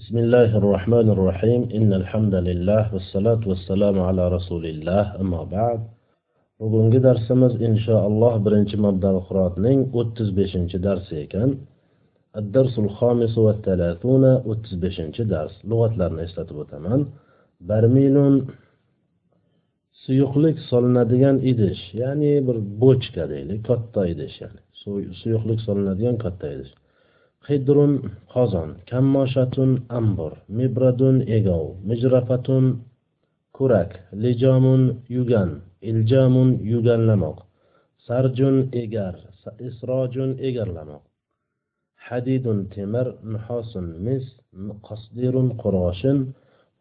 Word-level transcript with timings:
بسم 0.00 0.16
الله 0.24 0.50
الرحمن 0.60 1.06
الرحيم 1.14 1.60
إن 1.78 1.90
الحمد 2.00 2.34
لله 2.48 2.82
والصلاة 2.94 3.42
والسلام 3.50 3.96
على 4.08 4.22
رسول 4.36 4.64
الله 4.72 5.04
أما 5.22 5.42
بعد 5.56 5.80
bugungi 6.60 7.02
darsimiz 7.02 7.52
inshaalloh 7.68 8.34
birinchi 8.46 8.76
mabdal 8.86 9.18
qurotning 9.28 9.78
o'ttiz 10.00 10.28
beshinchi 10.38 10.76
darsi 10.86 11.14
ekan 11.24 11.50
addarsul 12.40 12.88
xomisu 12.98 13.40
va 13.46 13.54
talatuna 13.66 14.32
o'ttiz 14.50 14.74
beshinchi 14.84 15.22
dars 15.32 15.54
lug'atlarni 15.70 16.20
eslatib 16.26 16.56
o'taman 16.64 17.00
barmilun 17.70 18.34
suyuqlik 20.04 20.56
solinadigan 20.70 21.36
idish 21.52 21.82
ya'ni 22.02 22.32
bir 22.46 22.56
bochka 22.82 23.24
deylik 23.32 23.60
katta 23.70 24.02
idish 24.14 24.36
ya'ni 24.42 24.60
suyuqlik 25.22 25.58
solinadigan 25.66 26.16
katta 26.24 26.46
idish 26.54 26.72
Qidrun 27.46 27.92
qozon 28.32 28.70
kammoshatun 28.90 29.70
ambur 29.98 30.32
mibradun 30.58 31.16
egov 31.38 31.64
mijrafatun 31.88 32.64
kurak 33.56 33.90
lijomun 34.22 34.82
yugan 35.16 35.50
iljamun 35.90 36.50
yuganlamoq 36.72 37.38
sarjun 38.06 38.56
egar 38.82 39.14
isrojun 39.68 40.30
egarlamoq 40.48 41.04
hadidun 42.06 42.58
temir 42.74 43.06
nuhosun 43.32 43.86
mis 44.06 44.24
qasdirun 44.86 45.48
qurg'oshin 45.62 46.18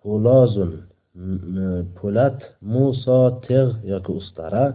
hulozun 0.04 0.72
po'lat 1.98 2.38
muso 2.74 3.22
teg' 3.48 3.74
yoki 3.92 4.12
ustara 4.22 4.66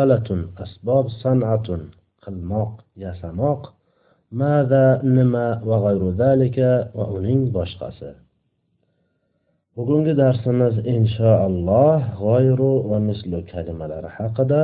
alatun 0.00 0.40
asbob 0.64 1.06
san'atun 1.22 1.82
qilmoq 2.24 2.72
yasamoq 3.04 3.62
ماذا 4.32 4.84
nima 5.16 5.46
va 5.68 5.76
g'ayru 5.84 6.08
zalika? 6.22 6.70
va 6.96 7.04
uning 7.16 7.42
boshqasi. 7.56 8.10
Bugungi 9.76 10.12
darsimiz 10.22 10.74
inshaalloh 10.96 12.00
g'oyru 12.22 12.72
va 12.90 12.98
mislu 13.08 13.38
kalimalari 13.52 14.10
haqida 14.18 14.62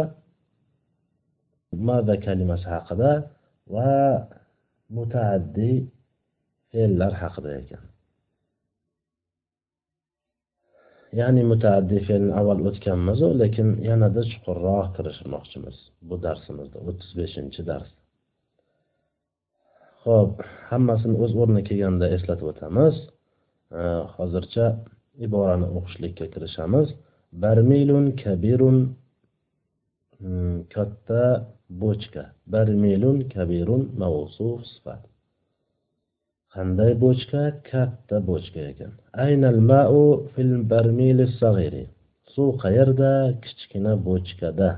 mada 1.89 2.15
kalimasi 2.27 2.67
haqida 2.75 3.11
va 3.75 3.93
mutaaddi 4.97 5.73
fe'llar 6.71 7.12
haqida 7.23 7.50
ekan. 7.62 7.83
Ya'ni 11.21 11.43
mutaaddi 11.53 11.98
fe'lni 12.09 12.33
avval 12.41 12.61
o'tganmizu 12.69 13.28
lekin 13.43 13.69
yanada 13.89 14.23
chuqurroq 14.31 14.89
kirishmoqchimiz 14.97 15.77
bu 16.09 16.15
darsimizda 16.25 16.78
o'ttiz 16.89 17.11
beshinchi 17.21 17.62
dars. 17.71 17.91
Ho'p 20.09 20.34
hammasini 20.70 21.17
o'z 21.25 21.33
o'rniga 21.41 21.62
kelganda 21.69 22.06
eslatib 22.17 22.47
o'tamiz. 22.53 22.95
Hozircha 24.17 24.67
iborani 25.27 25.67
o'qishlikka 25.78 26.27
kirishamiz. 26.34 26.89
Barmilun 27.42 28.06
kabirun 28.23 28.78
hmm, 30.20 30.56
katta 30.75 31.23
bochka. 31.83 32.25
Barmilun 32.55 33.19
kabirun 33.34 33.83
mavsuf 34.00 34.59
sifat. 34.73 35.03
Qanday 36.55 36.93
bochka? 37.05 37.43
Katta 37.70 38.17
bochka 38.31 38.61
ekan. 38.72 38.93
Aynal 39.27 39.61
ma'u 39.70 40.03
fil 40.33 40.55
barmili 40.72 41.27
sag'iri 41.41 41.84
suv 42.34 42.48
qayerda? 42.62 43.12
Kichkina 43.45 43.93
bochkada. 44.09 44.70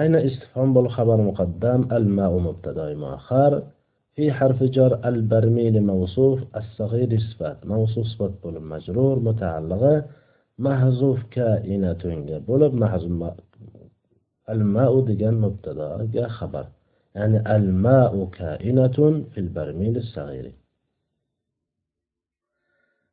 Ayna 0.00 0.18
istifhom 0.28 0.68
bo'l 0.76 0.88
xabar 0.96 1.18
muqaddam 1.28 1.80
al 1.96 2.04
ma'u 2.18 2.38
mubtadoi 2.48 2.94
muaxar 3.04 3.52
في 4.14 4.32
حرف 4.32 4.62
جر 4.62 5.08
البرميل 5.08 5.82
موصوف 5.82 6.56
الصغير 6.56 7.18
صفات. 7.18 7.66
موصوف 7.66 8.06
صفات 8.06 8.32
بولب 8.42 8.62
مجرور 8.62 9.18
متعلقة. 9.18 10.04
محذوف 10.58 11.22
كائنة 11.30 12.02
بولب. 12.46 12.74
محذوف 12.74 13.32
الماء 14.50 15.00
دجان 15.00 15.34
مبتدأ 15.34 16.08
جاء 16.12 16.28
خبر 16.28 16.66
يعني 17.14 17.56
الماء 17.56 18.24
كائنة 18.24 19.24
في 19.32 19.38
البرميل 19.38 19.96
الصغير. 19.96 20.52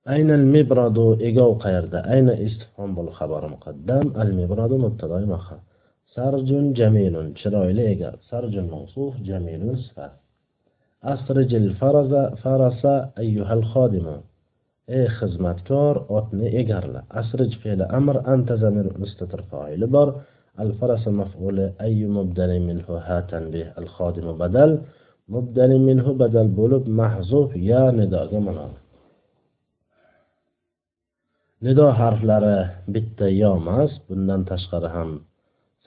أين 0.09 0.31
المبرد 0.31 1.21
إيجو 1.21 1.53
قيردا؟ 1.53 2.13
أين 2.13 2.29
استفهام 2.29 2.95
بالخبر 2.95 3.47
مقدم؟ 3.47 4.21
المبرد 4.21 4.71
مبتدأ 4.71 5.19
مؤخر 5.25 5.59
سرج 6.15 6.73
جميل 6.73 7.33
شرايل 7.37 7.79
إيجار 7.79 8.15
سرج 8.29 8.57
موصوف 8.57 9.17
جميل 9.17 9.77
صفات. 9.77 10.11
أسرج 11.04 11.54
الفرز 11.54 12.12
فرس 12.42 12.86
أيها 13.18 13.54
الخادم 13.54 14.06
أي 14.90 15.08
خدمتكار 15.08 16.06
أتني 16.10 16.60
إجرلا 16.60 17.02
أسرج 17.10 17.58
فعل 17.58 17.82
أمر 17.82 18.34
أنت 18.34 18.52
زمير 18.52 18.98
مستتر 18.98 19.42
فاعل 19.42 19.86
بر 19.86 20.20
الفرس 20.60 21.08
مفعول 21.08 21.72
أي 21.80 22.04
مبدل 22.04 22.60
منه 22.60 22.84
هاتا 22.88 23.38
به 23.38 23.72
الخادم 23.78 24.38
بدل 24.38 24.80
مبدل 25.28 25.78
منه 25.78 26.12
بدل 26.12 26.46
بولب 26.48 26.88
محذوف 26.88 27.56
يا 27.56 27.90
نداء 27.90 28.34
منال 28.40 28.70
nido 31.64 31.86
harflari 32.00 32.56
bitta 32.94 33.26
yo 33.40 33.50
emas 33.60 33.90
bundan 34.08 34.40
tashqari 34.50 34.88
ham 34.96 35.10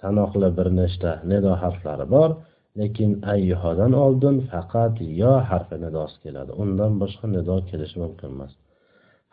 sanoqli 0.01 0.49
bir 0.57 0.67
nechta 0.79 1.11
nido 1.31 1.51
harflari 1.61 2.05
bor 2.15 2.29
lekin 2.78 3.10
ayyuhodan 3.32 3.92
oldin 4.04 4.36
faqat 4.50 4.96
yo 5.20 5.32
harfi 5.48 5.76
nidosi 5.84 6.16
keladi. 6.22 6.52
Undan 6.62 6.92
boshqa 7.00 7.26
nido 7.34 7.56
kelishi 7.68 7.96
mumkin 8.02 8.28
emas. 8.34 8.52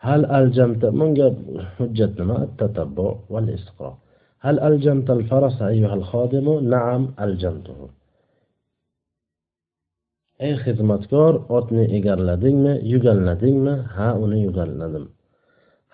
Hal 0.04 0.22
aljamta 0.38 0.88
bunga 0.98 1.28
hujjat 1.76 2.12
nima? 2.20 2.38
Tatabbu 2.58 3.08
val 3.32 3.48
istiqro 3.56 3.90
hal 4.44 4.56
aljamta 4.68 5.10
al 5.18 5.22
faras 5.30 5.56
ayyuha 5.70 5.94
al 6.00 6.04
xodimu 6.10 6.54
naam 6.74 7.02
aljamtuhu. 7.24 7.86
Ey 10.46 10.54
xizmatkor 10.62 11.34
otni 11.58 11.84
egarladingmi 11.98 12.72
yuganladingmi 12.92 13.74
ha 13.94 14.08
uni 14.24 14.38
yuganladim 14.46 15.04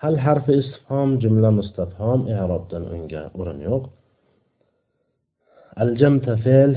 hal 0.01 0.15
harfi 0.25 0.53
istifhom 0.61 1.09
jumla 1.21 1.49
mustafhom 1.59 2.19
i'robdan 2.33 2.83
unga 2.95 3.23
o'rin 3.39 3.59
yo'q. 3.69 3.83
Aljamta 5.83 6.33
fe'l 6.45 6.71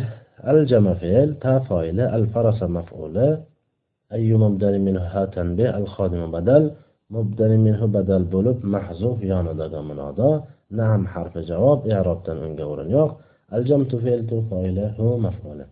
الجمع 0.47 0.95
فعل 0.95 1.35
تا 1.41 1.59
فايلة 1.59 2.17
الفرس 2.17 2.63
مفعولة 2.63 3.45
أي 4.13 4.35
مبدل 4.35 4.79
منه 4.79 5.01
هاتن 5.01 5.57
به 5.57 5.79
الخادم 5.79 6.31
بدل 6.31 6.71
مبدل 7.11 7.57
منه 7.57 7.87
بدل 7.87 8.23
بلوب 8.25 8.67
محذوف 8.67 9.23
يانا 9.23 9.53
دادا 9.53 9.81
منادا 9.81 10.43
نعم 10.71 11.07
حرف 11.07 11.39
جواب 11.39 11.89
إعراب 11.89 12.23
تنون 12.23 12.57
قولن 12.57 12.91
يوخ 12.91 13.13
الجمع 13.53 13.85
فعل 13.85 14.27
تو 14.27 14.43
فايلة 14.51 14.95
هو 15.01 15.19
مفعولة 15.19 15.67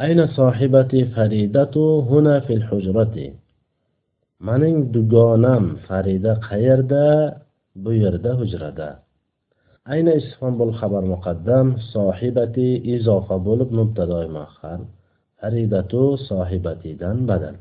أين 0.00 0.26
صاحبتي 0.26 1.04
فريدة 1.04 1.74
هنا 2.10 2.40
في 2.40 2.54
الحجرة؟ 2.54 3.32
من 4.40 4.92
دقانم 4.92 5.76
فريدة 5.76 6.34
خيردة 6.40 7.36
بيردة 7.76 8.36
حجرة 8.36 8.98
ayna 9.92 10.12
istifhom 10.20 10.54
bo'l 10.60 10.72
xabar 10.80 11.04
muqaddam 11.14 11.66
sohibati 11.94 12.68
izofa 12.94 13.36
bo'lib 13.48 13.70
mubtadoi 13.78 14.26
muaxar 14.36 14.80
faridatu 15.40 16.02
sohibatidan 16.28 17.18
badal. 17.30 17.56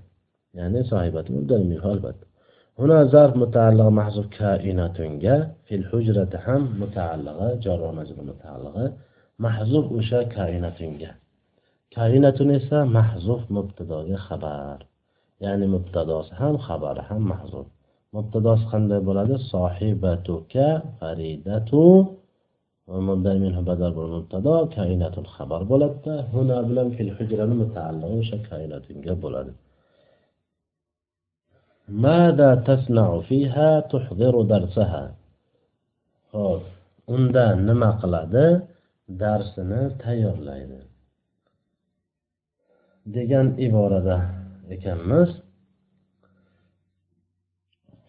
Ya'ni 0.58 0.82
sohibati 0.92 1.30
mubdal 1.38 1.62
albatta. 1.94 2.26
Huna 2.80 3.00
zarf 3.14 3.34
mutaalliq 3.44 3.90
mahzuf 4.00 4.28
kainatunga 4.40 5.36
fil 5.68 5.86
hujrati 5.92 6.38
ham 6.46 6.62
mutaallig'i 6.82 7.50
jar 7.64 7.80
va 7.86 7.92
majrur 8.00 8.24
mutaallig'i 8.32 8.86
mahzuf 9.46 9.86
o'sha 9.98 10.20
kainatunga. 10.36 11.12
Kainatun 11.96 12.50
esa 12.60 12.80
mahzuf 12.98 13.42
mubtadoga 13.56 14.18
xabar. 14.28 14.80
Ya'ni 15.44 15.66
mubtadosi 15.76 16.32
ham 16.40 16.54
xabari 16.66 17.02
ham 17.10 17.22
mahzuf. 17.32 17.68
Mubtadosi 18.16 18.66
qanday 18.72 19.00
bo'ladi? 19.08 19.36
Sohibatuka 19.54 20.68
faridatu 20.98 21.84
مبدل 22.89 23.39
منه 23.41 23.61
بدل 23.61 23.91
بالمبتدا 23.91 24.67
كائنات 24.67 25.17
خبر 25.27 25.63
بولدda 25.71 26.15
هنا 26.35 26.57
bilan 26.69 26.89
fil 26.97 27.11
hujrani 27.17 27.55
mutaalliq 27.63 28.11
o'sha 28.19 28.39
koinatga 28.49 29.15
bo'ladi 29.25 29.53
ماذا 31.89 32.51
تصنع 32.69 33.21
فيها 33.29 33.81
تحضر 33.93 34.35
درسها 34.43 35.05
ho'p 36.33 36.63
unda 37.15 37.47
nima 37.69 37.91
qiladi 38.03 38.47
darsini 39.23 39.83
tayyorlaydi 40.03 40.81
degan 43.17 43.47
iborada 43.67 44.19
ekanmiz 44.75 45.31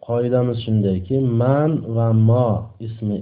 qoidamiz 0.08 0.58
shundayki 0.66 1.18
man 1.42 1.72
va 1.96 2.08
mo 2.30 2.48
ismi 2.88 3.18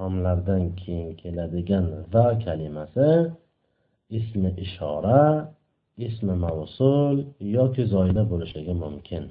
istifhomlardan 0.00 0.76
keyin 0.76 1.16
keladigan 1.16 1.86
va 2.12 2.26
kalimasi 2.44 3.08
ismi 4.18 4.50
ishora 4.64 5.22
ismi 6.06 6.34
mavsul 6.44 7.16
yoki 7.40 7.82
zoida 7.94 8.22
bo'lishligi 8.32 8.74
mumkin. 8.84 9.24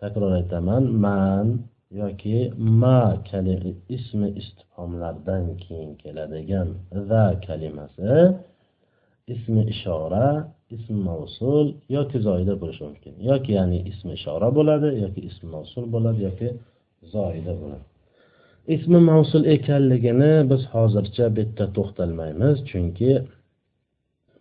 Takror 0.00 0.32
aytaman 0.40 0.84
man 1.04 1.46
yoki 2.00 2.38
ma 2.82 3.02
ismi 3.96 4.28
istifhomlardan 4.40 5.44
keyin 5.64 5.92
keladigan 6.02 6.68
va 7.10 7.24
kalimasi 7.46 8.12
ismi 9.34 9.62
ishora 9.74 10.26
ismi 10.74 10.98
mavsul 11.10 11.66
yoki 11.96 12.18
zoyida 12.26 12.54
bo'lishi 12.62 12.82
mumkin. 12.88 13.14
Yoki 13.30 13.50
ya'ni 13.58 13.78
ismi 13.90 14.12
ishora 14.18 14.48
bo'ladi 14.58 14.88
yoki 15.04 15.20
ismi 15.28 15.48
mavsul 15.56 15.84
bo'ladi 15.94 16.20
yoki 16.28 16.48
zoyida 17.14 17.54
bo'ladi. 17.62 17.87
Ismi 18.74 19.00
mavsul 19.10 19.44
ekanligini 19.56 20.32
biz 20.50 20.62
hozircha 20.74 21.24
bu 21.34 21.40
yerda 21.42 21.66
to'xtalmaymiz. 21.76 22.56
Chunki 22.70 23.10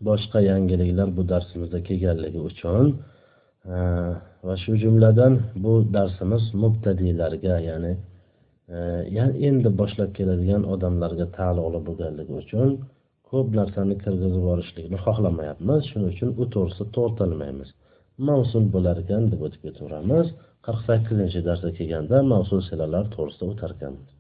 boshqa 0.08 0.40
yangiliklar 0.52 1.08
bu 1.18 1.22
darsimizda 1.32 1.80
kelganligi 1.88 2.40
uchun 2.50 2.86
e, 3.74 3.78
va 4.48 4.56
shu 4.64 4.72
jumladan 4.84 5.34
bu 5.64 5.74
darsimiz 5.96 6.44
mubtadiylarga 6.64 7.56
ya'ni 7.70 7.94
e, 8.76 8.78
yani 9.18 9.34
endi 9.48 9.70
boshlab 9.80 10.12
keladigan 10.18 10.64
odamlarga 10.74 11.26
taalluqli 11.38 11.80
bo'lganligi 11.88 12.34
uchun 12.44 12.70
ko'p 13.30 13.48
narsani 13.60 13.96
kirgizib 14.04 14.40
yuborishlikni 14.40 14.98
xohlamayapmiz. 15.06 15.82
Shuning 15.90 16.12
uchun 16.16 16.30
u 16.42 16.44
to'g'risida 16.54 16.88
to'xtalmaymiz. 16.98 17.70
Mavsul 18.28 18.66
bo'lar 18.76 18.96
ekan 19.04 19.24
deb 19.32 19.42
o'tib 19.48 19.62
ketaveramiz. 19.68 20.28
Qirq 20.66 20.82
sakkizinchi 20.90 21.40
darsga 21.50 21.72
kelganda 21.80 22.18
mavsul 22.34 22.62
silalar 22.70 23.06
to'g'risida 23.16 23.46
o'tarkanmiz. 23.54 24.17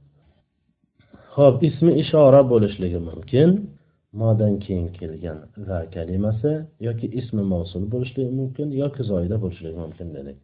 Ho'p 1.37 1.57
ismi 1.69 1.91
ishora 2.03 2.41
bo'lishligi 2.51 2.99
mumkin. 3.09 3.49
Modan 4.21 4.53
keyin 4.65 4.87
kelgan 4.99 5.39
va 5.67 5.79
kalimasi 5.95 6.51
yoki 6.87 7.07
ismi 7.19 7.43
mavsul 7.53 7.83
bo'lishligi 7.93 8.31
mumkin 8.39 8.67
yoki 8.81 9.01
zoida 9.11 9.35
bo'lishligi 9.43 9.77
mumkin 9.83 10.07
dedik. 10.17 10.37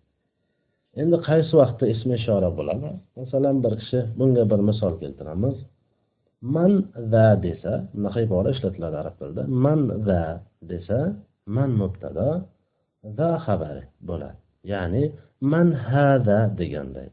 Endi 1.02 1.18
qaysi 1.30 1.54
vaqtda 1.62 1.86
ismi 1.94 2.14
ishora 2.22 2.50
bo'ladi? 2.58 2.90
Masalan 3.20 3.56
bir 3.64 3.74
kishi 3.82 4.00
bunga 4.20 4.44
bir 4.52 4.62
misol 4.70 4.94
keltiramiz. 5.02 5.58
Man 6.56 6.74
va 7.14 7.28
desa 7.46 7.74
bunaqa 7.94 8.20
ibora 8.28 8.50
ishlatiladi 8.56 8.96
arab 9.02 9.16
tilida. 9.20 9.44
Man 9.66 9.82
va 10.08 10.24
desa 10.72 11.00
man 11.56 11.70
mubtado 11.82 12.30
va 13.18 13.32
xabari 13.46 13.84
bo'ladi. 14.10 14.40
Ya'ni 14.72 15.04
man 15.52 15.68
hada 15.90 16.40
deganday. 16.60 17.10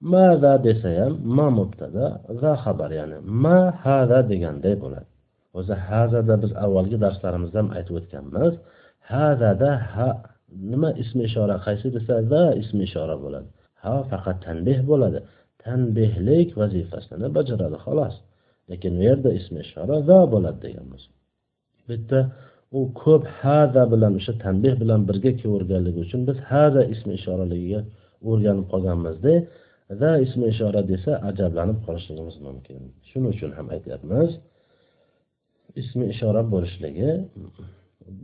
Mada 0.00 0.54
desa 0.66 0.88
ham 0.98 1.12
ma 1.36 1.46
mubtada 1.58 2.06
va 2.40 2.52
xabar 2.64 2.90
ya'ni 2.98 3.18
ma 3.44 3.58
hada 3.84 4.18
deganday 4.30 4.74
bo'ladi. 4.84 5.08
O'zi 5.58 5.74
hazada 5.88 6.34
biz 6.42 6.52
avvalgi 6.64 6.96
darslarimizda 7.04 7.58
ham 7.62 7.68
aytib 7.76 7.94
o'tganmiz 8.00 8.54
hazada 9.12 9.70
ha 9.94 10.08
nima 10.70 10.90
ismi 11.02 11.22
ishora 11.28 11.56
qaysi 11.66 11.86
desa 11.96 12.14
va 12.32 12.44
ismi 12.62 12.82
ishora 12.88 13.16
bo'ladi. 13.24 13.48
Ha 13.82 13.94
faqat 14.10 14.36
tanbeh 14.46 14.78
bo'ladi. 14.90 15.20
Tanbehlik 15.64 16.48
vazifasini 16.60 17.26
bajaradi 17.36 17.78
xolos. 17.84 18.14
Lekin 18.70 18.92
u 19.00 19.02
yerda 19.08 19.30
ismi 19.40 19.58
ishora 19.66 19.96
va 20.08 20.20
bo'ladi 20.32 20.58
deganmiz. 20.66 21.02
Bu 21.84 21.90
yerda 21.94 22.20
u 22.78 22.80
ko'p 23.02 23.22
haza 23.40 23.82
bilan 23.92 24.12
o'sha 24.20 24.32
tanbeh 24.44 24.74
bilan 24.82 25.00
birga 25.08 25.30
kelaverganligi 25.40 26.00
uchun 26.06 26.20
biz 26.28 26.38
haza 26.50 26.82
ismi 26.94 27.12
ishoraligiga 27.18 27.80
o'rganib 28.30 28.66
qolganmizda. 28.72 29.34
Va 30.00 30.12
ismi 30.24 30.44
ishora 30.52 30.82
desa 30.92 31.12
ajablanib 31.30 31.78
qolishligimiz 31.86 32.36
mumkin. 32.46 32.80
Shuning 33.08 33.30
uchun 33.34 33.50
ham 33.58 33.66
aytyapmiz 33.74 34.30
ismi 35.80 36.04
ishora 36.14 36.42
bo'lishligi 36.52 37.10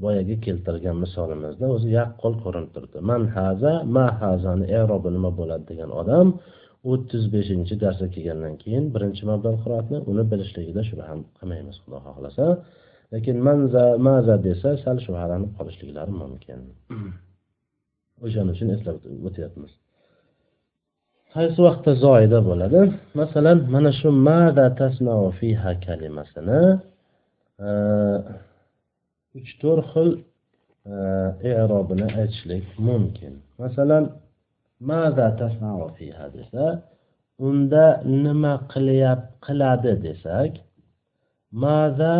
boyagi 0.02 0.34
keltirgan 0.46 0.96
misolimizda 1.04 1.66
o'zi 1.76 1.88
yaqqol 1.98 2.34
ko'rinib 2.44 2.70
turibdi. 2.74 2.98
Man 3.10 3.22
haza 3.36 3.72
ma 3.96 4.06
hazani 4.20 4.66
erobi 4.80 5.10
nima 5.16 5.30
bo'ladi 5.40 5.64
degan 5.70 5.90
odam 6.00 6.26
o'ttiz 6.90 7.24
beshinchi 7.34 7.74
darsga 7.84 8.08
kelgandan 8.14 8.54
keyin 8.62 8.84
birinchi 8.94 9.22
mablag' 9.30 9.58
qiroatni 9.64 9.98
uni 10.10 10.24
bilishligida 10.32 10.82
shubha 10.88 11.04
ham 11.10 11.20
qilmaymiz 11.38 11.76
xudo 11.82 11.98
xohlasa. 12.06 12.46
Lekin 13.14 13.36
manza 13.46 13.84
maza 14.06 14.36
desa 14.48 14.70
sal 14.84 14.96
shubhalanib 15.06 15.50
qolishliklari 15.58 16.12
mumkin. 16.22 16.60
O'shaning 18.24 18.52
uchun 18.56 18.68
eslab 18.76 18.96
o'tyapmiz 19.28 19.72
qaysi 21.34 21.58
vaqtda 21.66 21.92
zoida 22.04 22.38
bo'ladi? 22.48 22.80
Masalan 23.20 23.58
mana 23.74 23.90
shu 23.98 24.08
mada 24.28 24.66
tasnau 24.80 25.22
fiha 25.38 25.72
kalimasini 25.84 26.62
e, 27.66 27.70
uch 29.38 29.50
to'rt 29.60 29.86
xil 29.92 30.10
erobini 31.62 32.06
aytishlik 32.20 32.64
mumkin. 32.88 33.32
Masalan 33.62 34.04
mada 34.90 35.28
tasnau 35.40 35.80
fiha 35.96 36.26
desa 36.36 36.64
unda 37.48 37.86
nima 38.24 38.54
qilyap 38.72 39.20
qiladi 39.46 39.92
desak 40.06 40.52
mada 41.62 42.14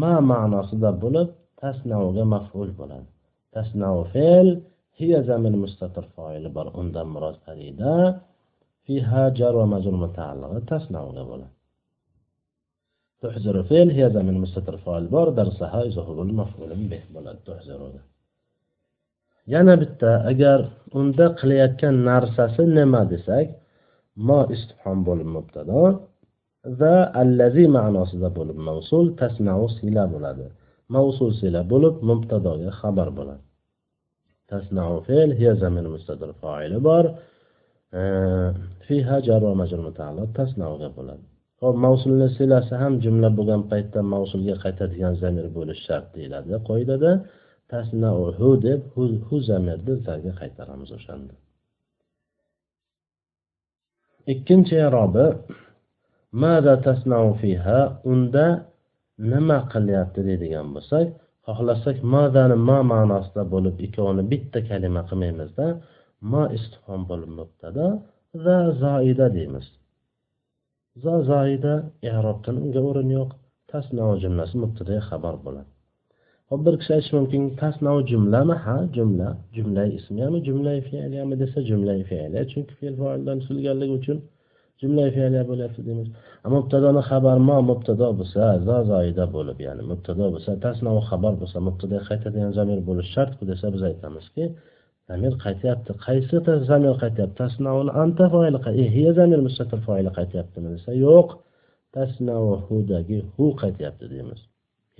ma 0.00 0.14
ma'nosida 0.30 0.90
bo'lib 1.02 1.28
tasnavga 1.60 2.24
maful 2.34 2.68
bo'ladi. 2.80 3.08
Tasnau 3.54 3.98
fe'l 4.12 4.48
hiya 4.98 5.20
zamir 5.28 5.54
mustatir 5.64 6.04
foili 6.14 6.48
bor 6.56 6.66
undan 6.80 7.06
murod 7.14 7.36
farida 7.44 7.92
fiha 8.84 9.22
jar 9.38 9.52
va 9.60 9.66
majrur 9.74 9.96
mutaallig'i 10.04 10.60
tasnauga 10.70 11.24
bo'ladi 11.30 11.58
تحزر 13.22 13.56
فعل 13.68 13.88
هي 13.98 14.04
من 14.28 14.36
مستتر 14.44 14.76
فاعل 14.84 15.04
بor 15.14 15.28
darsaha 15.38 15.80
izohul 15.90 16.32
maf'ulun 16.40 16.82
bih 16.90 17.02
bo'ladi 17.14 17.40
tuhziruga 17.46 18.00
yana 19.54 19.74
bitta 19.82 20.10
agar 20.32 20.60
unda 20.98 21.26
qilayotgan 21.40 21.94
narsasi 22.10 22.64
nima 22.78 23.02
desak 23.12 23.46
mo 24.28 24.40
istifhom 24.54 24.98
bo'lib 25.08 25.28
mubtado 25.36 25.82
va 26.80 26.96
allazi 27.22 27.64
ma'nosida 27.76 28.28
bo'lib 28.38 28.58
mavsul 28.68 29.06
tasnau 29.20 29.62
sila 29.78 30.04
bo'ladi 30.14 30.46
mavsul 30.94 31.30
sila 31.40 31.60
bo'lib 31.72 31.94
mubtadoga 32.10 32.70
xabar 32.80 33.08
bo'ladi 33.18 33.47
tasnau 34.50 34.92
fe'l 35.06 35.30
hiya 35.38 35.52
zamin 35.62 35.86
mustadir 35.94 36.30
foili 36.40 36.78
bor 36.88 37.04
fiha 38.86 39.16
jar 39.26 39.40
va 39.48 39.54
majrur 39.60 39.82
mutaalliq 39.88 40.28
tasnauga 40.38 40.88
bo'ladi 40.98 41.24
hop 41.62 41.74
mavsulni 41.86 42.28
silasi 42.36 42.74
ham 42.82 42.94
jumla 43.04 43.28
bo'lgan 43.38 43.62
paytda 43.70 44.00
mavsulga 44.14 44.54
qaytadigan 44.64 45.14
zamir 45.22 45.46
bo'lishi 45.56 45.82
shart 45.88 46.06
deyiladi 46.16 46.52
qoidada 46.68 47.12
tasnauhu 47.72 48.50
deb 48.66 48.80
hu 49.26 49.36
zamirni 49.50 49.94
zarga 50.06 50.32
qaytaramiz 50.40 50.90
o'shanda 50.98 51.34
ikkinchi 54.32 54.76
irobi 54.88 55.26
mada 56.42 56.74
tasnau 56.86 57.26
fiha 57.40 57.80
unda 58.12 58.46
nima 59.32 59.58
qilyapti 59.72 60.20
deydigan 60.28 60.66
bo'lsak 60.74 61.06
xohlasak 61.48 61.96
madani 62.14 62.56
ma 62.68 62.78
ma'nosida 62.92 63.42
bo'lib 63.54 63.76
ikkovini 63.86 64.22
bitta 64.32 64.58
kalima 64.68 65.02
qilmaymizda 65.08 65.66
ma 66.32 66.42
istifhom 66.56 67.00
bo'lib 67.10 67.30
mubtada 67.40 67.86
va 68.44 68.58
zoida 68.82 69.26
deymiz. 69.36 69.66
Za 71.02 71.14
zoida 71.30 71.74
i'robdan 72.08 72.56
unga 72.64 72.80
o'rin 72.90 73.10
yo'q 73.18 73.30
tasnao 73.70 74.12
jumlasi 74.22 74.54
mubtada 74.62 74.94
xabar 75.08 75.34
bo'ladi. 75.44 75.70
Hop 76.50 76.60
bir 76.66 76.74
kishi 76.80 76.92
aytishi 76.96 77.14
mumkin 77.18 77.42
tasnao 77.60 77.98
jumlami 78.10 78.54
ha 78.64 78.76
jumla 78.96 79.28
jumla 79.56 79.82
ismiyami 79.98 80.38
jumla 80.46 80.72
fe'liyami 80.88 81.34
desa 81.42 81.58
jumla 81.70 81.94
fe'liya 82.10 82.42
chunki 82.52 82.72
fe'l 82.80 82.94
foildan 83.00 83.36
tusilganligi 83.42 83.94
uchun 84.00 84.18
jumla 84.80 85.04
fe'liya 85.16 85.42
bo'lyapti 85.50 85.80
deymiz 85.88 86.08
mubtadoni 86.54 87.02
xabar 87.10 87.36
ma 87.48 87.56
mubtado 87.70 88.08
bo'lsa 88.18 88.42
za 88.66 88.76
zoida 88.90 89.24
bo'lib 89.36 89.58
ya'ni 89.66 89.82
mubtado 89.90 90.24
bo'lsa 90.34 90.50
tasnao 90.64 90.98
xabar 91.10 91.32
bo'lsa 91.40 91.58
mubtada 91.68 91.98
qaytadigan 92.08 92.52
zamir 92.58 92.78
bo'lishi 92.88 93.10
shartku 93.16 93.42
desa 93.50 93.66
biz 93.74 93.82
aytamizki 93.90 94.44
zamir 95.08 95.34
qaytyapti? 95.44 95.90
Qaysi 96.06 96.36
zamir 96.70 96.94
qaytyapti? 97.02 97.36
Tasnauni 97.42 97.92
anta 98.02 98.24
foili 98.32 98.58
eh, 98.82 98.88
hiya 98.96 99.12
zamir 99.18 99.40
mustatir 99.46 99.80
foili 99.86 100.10
qaytyaptimi 100.18 100.68
desa 100.76 100.90
yo'q. 101.06 101.28
Tasnauhudagi 101.96 103.18
hu 103.34 103.44
qaytyapti 103.62 104.04
deymiz. 104.12 104.40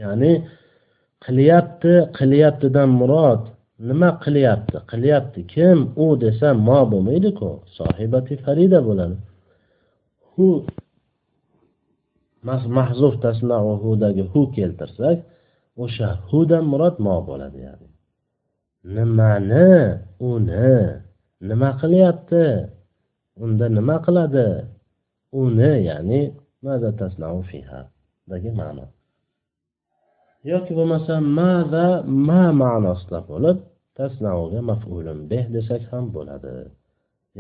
Ya'ni 0.02 0.32
qilyapti 1.26 1.92
qilyaptidan 2.18 2.90
murod 3.00 3.42
nima 3.88 4.11
qilyapti? 4.25 4.76
Qilyapti 4.92 5.40
kim? 5.54 5.78
U 6.04 6.06
desa 6.25 6.49
mo 6.66 6.80
bo'lmaydiku. 6.92 7.50
Sohibati 7.78 8.35
farida 8.44 8.78
bo'ladi. 8.88 9.16
Hu 10.38 10.49
mahzuf 12.78 13.14
tasnauhudagi 13.25 14.25
hu 14.33 14.40
keltirsak 14.57 15.18
o'sha 15.83 16.09
hudan 16.30 16.64
murod 16.71 16.97
mo 17.04 17.16
bo'ladi 17.28 17.59
ya'ni. 17.66 17.88
Nimani? 18.95 19.71
Uni. 20.30 20.75
Nima 21.49 21.71
qilyapti? 21.80 22.47
Unda 23.42 23.66
nima 23.76 23.97
qiladi? 24.07 24.49
Uni 25.42 25.73
ya'ni 25.88 26.21
maza 26.64 26.90
tasnau 27.00 27.42
dagi 28.30 28.50
ma'no. 28.61 28.87
Yoki 30.50 30.73
bo'lmasa 30.78 31.14
maza 31.38 31.87
ma 32.28 32.42
ma'nosida 32.61 33.18
bo'lib 33.30 33.59
tasnauga 33.99 34.61
mafulun 34.71 35.18
beh 35.30 35.45
desak 35.54 35.83
ham 35.90 36.04
bo'ladi. 36.16 36.57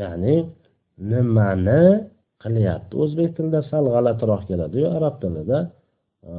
Ya'ni 0.00 0.36
nimani 1.10 1.84
qilyapti. 2.42 2.92
O'zbek 3.02 3.30
tilida 3.36 3.60
sal 3.70 3.84
g'alatiroq 3.94 4.42
keladiyu 4.50 4.86
arab 4.98 5.14
tilida 5.22 5.58
e, 6.30 6.32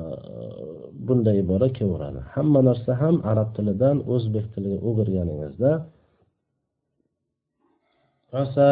bunday 1.07 1.35
ibora 1.43 1.67
kelaveradi. 1.77 2.21
Hamma 2.35 2.61
narsa 2.69 2.91
ham 3.01 3.15
arab 3.31 3.49
tilidan 3.57 3.97
o'zbek 4.15 4.45
tiliga 4.53 4.79
o'girganingizda 4.89 5.71
rosa 8.35 8.67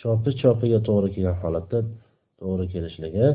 chopi 0.00 0.30
chopiga 0.42 0.78
to'g'ri 0.88 1.08
kelgan 1.14 1.36
holatda 1.42 1.78
to'g'ri 2.40 2.66
kelishligi 2.74 3.26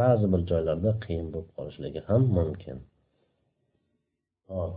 ba'zi 0.00 0.26
bir 0.32 0.40
joylarda 0.50 0.90
qiyin 1.04 1.26
bo'lib 1.32 1.50
qolishligi 1.56 2.00
ham 2.08 2.22
mumkin. 2.38 2.76
Hop 4.50 4.72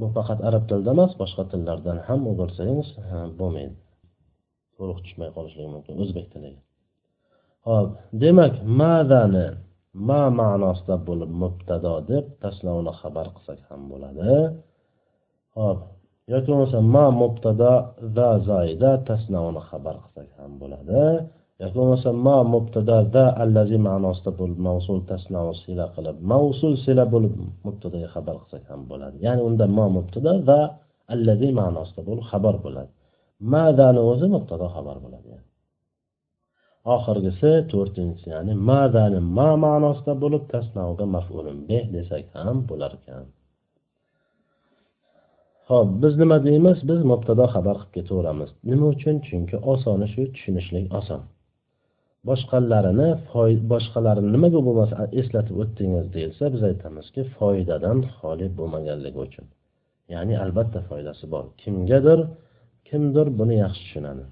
bu 0.00 0.06
faqat 0.16 0.38
arab 0.48 0.64
tilida 0.68 0.90
emas 0.96 1.12
boshqa 1.22 1.42
tillardan 1.52 1.98
ham 2.08 2.20
o'girsangiz 2.30 2.88
e, 3.02 3.04
bo'lmaydi. 3.40 3.76
Urug' 4.82 5.00
tushmay 5.04 5.30
qolishligi 5.36 5.70
mumkin. 5.74 5.94
O'zbek 6.02 6.26
tiliga. 6.32 6.60
Hop 7.68 7.88
demak 8.22 8.54
madani 8.80 9.46
ma 10.08 10.22
ma'nosida 10.40 10.96
bo'lib 11.08 11.30
mubtado 11.42 11.94
deb 12.10 12.24
taslavni 12.42 12.92
xabar 13.00 13.26
qilsak 13.34 13.60
ham 13.68 13.80
bo'ladi. 13.92 14.32
Hop 15.58 15.78
yoki 16.32 16.46
bo'lmasa 16.50 16.78
ma 16.94 17.04
mubtado 17.22 17.72
za 18.16 18.28
zoida 18.48 18.90
tasnovni 19.08 19.60
xabar 19.68 19.96
qilsak 20.04 20.28
ham 20.38 20.52
bo'ladi. 20.62 21.02
Yoki 21.60 21.74
bo'lmasa 21.78 22.10
ma 22.26 22.36
mubtado 22.54 22.98
da 23.14 23.24
allazi 23.42 23.78
ma'nosida 23.88 24.30
bo'lib 24.40 24.58
mavsul 24.68 24.98
tasnau 25.10 25.48
sila 25.62 25.84
qilib 25.94 26.16
mavsul 26.32 26.72
sila 26.84 27.04
bo'lib 27.14 27.34
mubtadoga 27.66 28.08
xabar 28.14 28.34
qilsak 28.42 28.64
ham 28.70 28.80
bo'ladi. 28.90 29.16
Ya'ni 29.26 29.40
unda 29.48 29.64
ma 29.76 29.84
mubtada 29.96 30.32
va 30.48 30.60
allazi 31.14 31.48
ma'nosida 31.60 32.00
bo'lib 32.08 32.24
xabar 32.32 32.56
bo'ladi. 32.64 32.92
Madani 33.54 34.00
o'zi 34.10 34.26
mubtado 34.34 34.66
xabar 34.74 34.96
bo'ladi 35.04 35.32
oxirgisi 36.94 37.50
to'rtinchisi 37.72 38.28
ya'ni 38.34 38.54
madani 38.70 39.20
ma 39.36 39.50
ma'nosida 39.64 40.12
bo'lib 40.22 40.44
tasnauga 40.52 41.04
mafulun 41.16 41.58
beh 41.68 41.84
desak 41.96 42.24
ham 42.36 42.56
bo'lar 42.70 42.92
ekan. 42.98 43.24
Ho'p 45.70 45.88
biz 46.02 46.14
nima 46.22 46.38
deymiz? 46.46 46.78
Biz 46.90 47.00
mubtado 47.10 47.44
xabar 47.54 47.76
qilib 47.80 47.92
ketaveramiz. 47.96 48.50
Nima 48.70 48.86
uchun? 48.94 49.16
Chunki 49.28 49.56
osoni 49.72 50.06
shu 50.14 50.22
tushunishlik 50.34 50.86
oson. 50.98 51.20
Boshqalarini 52.28 53.08
boshqalarini 53.72 54.30
nimaga 54.34 54.60
bo'lmasa 54.66 54.94
eslatib 55.20 55.56
o'tdingiz 55.62 56.06
deyilsa 56.14 56.44
biz 56.54 56.62
aytamizki 56.70 57.22
foydadan 57.36 57.98
xoli 58.16 58.46
bo'lmaganligi 58.58 59.18
uchun. 59.26 59.46
Ya'ni 60.14 60.34
albatta 60.44 60.80
foydasi 60.88 61.24
bor. 61.32 61.44
Kimgadir 61.62 62.20
kimdir 62.92 63.26
buni 63.38 63.56
yaxshi 63.64 63.82
tushunadi. 63.84 64.24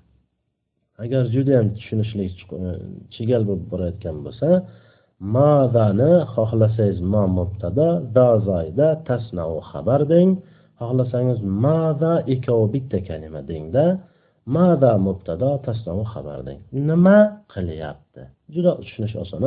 Agar 1.02 1.22
judayam 1.34 1.66
tushunishlik 1.78 2.34
e, 2.66 2.70
chigal 3.14 3.42
bo'lib 3.48 3.66
borayotgan 3.72 4.16
bo'lsa 4.26 4.48
madani 5.36 6.12
xohlasangiz 6.34 6.98
ma 7.12 7.24
mubtada 7.38 7.88
da 8.16 8.28
zoyda 8.48 8.88
tasnau 9.08 9.52
xabar 9.70 10.00
deng. 10.12 10.30
Xohlasangiz 10.80 11.38
mada 11.64 12.12
ikkovi 12.34 12.66
bitta 12.74 12.98
kalima 13.08 13.40
dengda 13.50 13.84
mada 14.54 14.92
mubtado 15.06 15.50
tasnavu 15.66 16.04
xabar 16.12 16.38
deng. 16.48 16.60
Nima 16.88 17.18
qilyapti? 17.52 18.22
Juda 18.54 18.72
tushunish 18.80 19.14
oson 19.22 19.44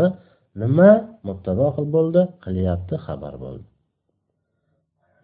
nima 0.62 0.90
mubtado 1.28 1.66
qilib 1.76 1.92
bo'ldi? 1.98 2.22
Qilyapti 2.46 2.96
xabar 3.06 3.34
bo'ldi. 3.44 3.66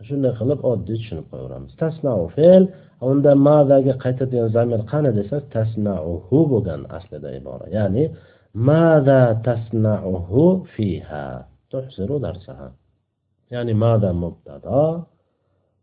Shunday 0.08 0.34
qilib 0.40 0.60
oddiy 0.72 0.98
tushunib 1.02 1.26
qo'yaveramiz. 1.32 1.72
Tasnau 1.82 2.22
fe'l 2.36 2.64
unda 3.10 3.32
madaga 3.48 3.94
qaytadigan 4.04 4.50
zamir 4.58 4.82
qani 4.92 5.12
desa 5.20 5.38
tasnauhu 5.56 6.40
bo'lgan 6.52 6.82
aslida 6.98 7.30
ibora. 7.40 7.66
Ya'ni 7.78 8.04
mada 8.68 9.22
tasnauhu 9.48 10.46
fiha. 10.74 11.28
Tuhsiru 11.72 12.16
darsaha. 12.26 12.68
Ya'ni 13.54 13.74
mada 13.84 14.12
mubtado 14.24 14.84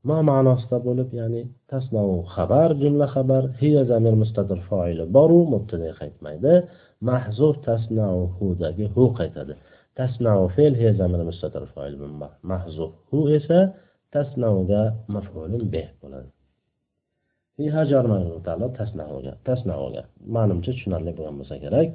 ma 0.08 0.18
ma'nosida 0.30 0.78
bo'lib 0.86 1.08
ya'ni 1.20 1.42
tasnau 1.72 2.10
xabar 2.34 2.68
jumla 2.82 3.06
xabar 3.14 3.42
hiya 3.60 3.82
zamir 3.90 4.14
mustatir 4.22 4.60
foili 4.68 5.04
boru 5.16 5.40
mubtada 5.54 5.90
qaytmaydi. 6.00 6.54
Mahzuf 7.08 7.54
tasnauhudagi 7.68 8.86
hu 8.94 9.04
qaytadi. 9.18 9.54
Tasnau 9.98 10.40
fe'l 10.54 10.72
hiya 10.80 10.92
zamir 11.00 11.20
mustatir 11.30 11.64
foil 11.74 11.94
mahzuf 12.50 12.92
hu 13.10 13.20
esa 13.38 13.60
tasnauga 14.15 14.83
maf'ulun 15.15 15.63
bih 15.73 15.87
bo'ladi 16.01 16.29
fiha 17.55 17.81
jar 17.91 18.05
tasnauga 18.79 19.33
tasnauga 19.47 20.01
manimcha 20.35 20.71
tushunarli 20.75 21.11
bo'lgan 21.17 21.35
bo'lsa 21.39 21.57
kerak 21.65 21.89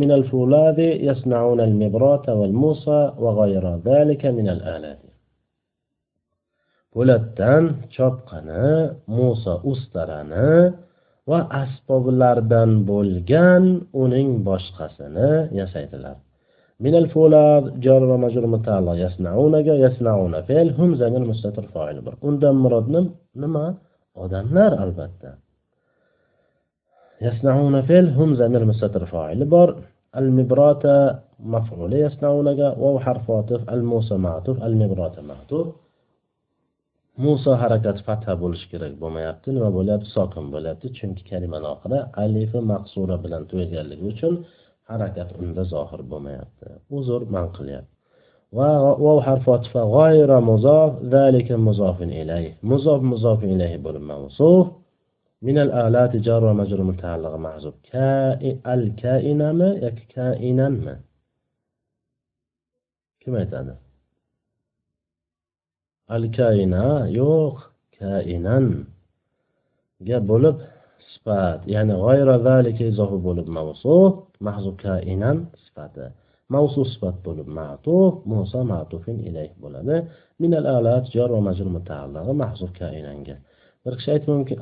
من 0.00 0.10
الفولاذ 0.18 0.78
يصنعون 1.08 1.60
المبرات 1.60 2.26
والموصى 2.28 3.00
وغير 3.18 3.64
ذلك 3.90 4.22
من 4.26 4.48
الآلات 4.48 4.98
po'latdan 6.94 7.64
chopqini 7.94 8.68
muso 9.16 9.54
ustarani 9.72 10.50
va 11.30 11.40
asboblardan 11.62 12.70
bo'lgan 12.90 13.64
uning 14.02 14.28
boshqasini 14.48 15.30
yasaydilar 15.58 16.16
من 16.84 16.94
الفولاد 16.94 17.80
جار 17.80 18.02
ومجرور 18.04 18.46
متعلق 18.46 18.96
يصنعون 19.06 19.54
يصنعون 19.86 20.34
فعل 20.48 20.68
هم 20.78 20.90
زمير 21.02 21.22
مستتر 21.30 21.64
فاعل 21.74 21.96
bir 22.06 22.14
undan 22.28 22.54
murod 22.64 22.86
nima 23.42 23.66
odamlar 24.22 24.72
albatta 24.84 25.30
يصنعون 27.22 27.82
فعل 27.88 28.06
هم 28.18 28.34
زمير 28.34 28.64
مستتر 28.64 29.04
فاعل 29.04 29.40
bor 29.52 29.68
المبرات 30.16 30.84
مفعول 31.54 31.92
يصنعون 31.92 32.48
واو 32.82 32.98
حرف 32.98 33.30
عطف 33.30 33.70
الموسى 33.70 34.16
معطوف 34.16 34.62
المبرات 34.62 35.18
معطوف 35.20 35.66
muso 37.24 37.50
harakati 37.62 38.02
fatha 38.08 38.32
bo'lishi 38.42 38.66
kerak 38.72 38.92
bo'lmayapti 39.02 39.48
nima 39.56 39.68
bo'lyapti 39.76 40.08
sokin 40.16 40.44
bo'lyapti 40.54 40.86
chunki 40.98 41.22
kalimani 41.30 41.66
oxiri 41.74 41.98
alifi 42.22 42.60
maqsura 42.72 43.16
bilan 43.24 43.42
tugaganligi 43.50 44.04
uchun 44.12 44.34
harakat 44.89 45.29
unda 45.41 45.63
zohir 45.73 46.01
bo'lmayapti 46.11 46.67
u 46.95 46.97
zo'r 47.07 47.23
man 47.35 47.47
qilyapti 47.57 47.93
va 48.57 48.69
vov 49.05 49.19
harfi 49.27 49.49
otifa 49.57 49.81
g'oyra 49.95 50.37
muzof 50.51 50.91
zalika 51.13 51.55
muzofin 51.67 52.11
ilayh 52.21 52.47
muzof 52.71 52.99
muzofin 53.11 53.49
ilayhi 53.55 53.77
bo'lib 53.85 54.03
mavsuf 54.11 54.65
من 55.47 55.57
الآلات 55.57 56.15
جار 56.15 56.43
ومجر 56.43 56.83
متعلق 56.83 57.33
محذوف 57.35 57.75
الكائنم 58.75 59.59
يك 59.85 59.99
كائنم 60.15 60.99
كما 63.21 63.41
يتعنى 63.41 63.75
الكائنة 66.11 67.05
يوق 67.07 67.57
كائنا 67.99 68.83
جاب 70.01 70.27
بولب 70.27 70.57
سبات 71.15 71.67
يعني 71.67 71.93
غير 71.93 72.27
ذلك 72.47 72.81
يزوف 72.81 73.13
بولب 73.13 73.49
موصوف 73.49 74.24
mahzu 74.47 74.71
kainan 74.83 75.37
sifati. 75.63 76.05
Mavsu 76.53 76.81
sifat 76.93 77.17
bo'lib 77.25 77.47
ma'tuf 77.59 78.13
muso 78.31 78.61
ma'tufin 78.71 79.17
ilayh 79.29 79.51
bo'ladi. 79.63 79.95
Minal 80.41 80.65
alat 80.77 81.05
jar 81.15 81.29
va 81.35 81.41
majrur 81.47 81.69
mutaalligi 81.77 82.33
mahzu 82.43 82.67
kainanga 82.79 83.37
bir 83.85 83.93
kishi 83.99 84.09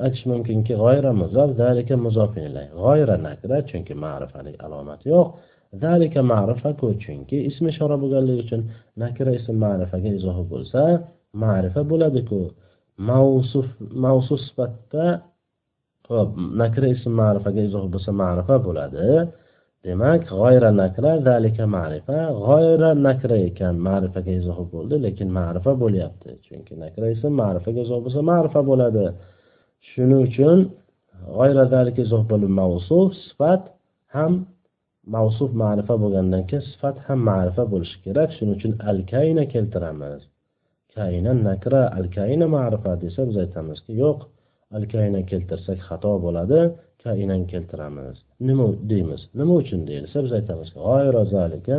aytish 0.04 0.24
mumkinki 0.30 0.74
g'oyra 0.82 1.12
muzof 1.22 1.50
zalika 1.60 1.94
muzofin 2.06 2.44
ilayh. 2.50 2.68
G'oyra 2.82 3.16
nakra 3.26 3.58
chunki 3.70 3.94
ma'rifalik 4.04 4.56
alomati 4.64 5.06
yo'q. 5.14 5.28
Zalika 5.82 6.20
ma'rifaku 6.32 6.86
chunki 7.04 7.36
ism 7.50 7.64
ishora 7.72 7.96
bo'lganligi 8.02 8.40
uchun 8.44 8.62
nakra 9.02 9.30
ism 9.38 9.56
ma'rifaga 9.64 10.10
izohi 10.18 10.44
bo'lsa 10.52 10.82
ma'rifa 11.44 11.82
bo'ladiku 11.92 12.40
mavsuf 13.10 13.68
mavsuf 14.04 14.40
sifatda 14.48 15.06
hop 16.10 16.30
nakra 16.62 16.86
ism 16.96 17.12
ma'rifaga 17.22 17.60
izoh 17.68 17.84
bo'lsa 17.94 18.10
ma'rifa 18.22 18.56
bo'ladi. 18.66 19.08
Demak 19.84 20.20
g'oyra 20.30 20.70
nakra 20.82 21.12
zalika 21.28 21.64
ma'rifa. 21.76 22.18
G'oyra 22.46 22.90
nakra 23.06 23.36
ekan 23.48 23.74
ma'rifaga 23.88 24.32
izoh 24.40 24.58
bo'ldi 24.74 24.96
lekin 25.06 25.28
ma'rifa 25.38 25.72
bo'lyapti. 25.82 26.30
Chunki 26.46 26.74
nakra 26.84 27.06
ism 27.14 27.32
ma'rifaga 27.42 27.80
izoh 27.86 28.00
bo'lsa 28.04 28.20
ma'rifa 28.32 28.60
bo'ladi. 28.70 29.04
Shuning 29.90 30.20
uchun 30.28 30.58
g'oyra 31.36 31.64
zalika 31.74 32.00
izoh 32.06 32.22
bo'lib 32.32 32.50
mavsuf 32.60 33.08
sifat 33.24 33.62
ham 34.14 34.32
mavsuf 35.16 35.50
ma'rifa 35.62 35.94
bo'lgandan 36.02 36.42
keyin 36.50 36.64
sifat 36.72 36.96
ham 37.06 37.18
ma'rifa 37.30 37.64
bo'lishi 37.72 37.96
kerak. 38.04 38.28
Shuning 38.36 38.54
uchun 38.58 38.72
al 38.90 38.98
kayna 39.12 39.44
keltiramiz. 39.54 40.22
Kayna 40.96 41.32
nakra 41.48 41.82
al 41.98 42.06
kayna 42.16 42.46
ma'rifa 42.56 42.92
desa 43.04 43.20
biz 43.28 43.36
aytamizki 43.44 43.92
yo'q 44.02 44.18
al 44.76 44.84
kayna 44.94 45.20
keltirsak 45.30 45.78
xato 45.88 46.12
bo'ladi. 46.24 46.60
Kainan 47.04 47.42
keltiramiz. 47.52 48.16
Nima 48.48 48.66
deymiz? 48.90 49.22
Nima 49.38 49.54
uchun 49.62 49.80
deyilsa 49.88 50.16
biz 50.24 50.32
aytamizki 50.38 50.78
g'oyro 50.86 51.22
zalika 51.36 51.78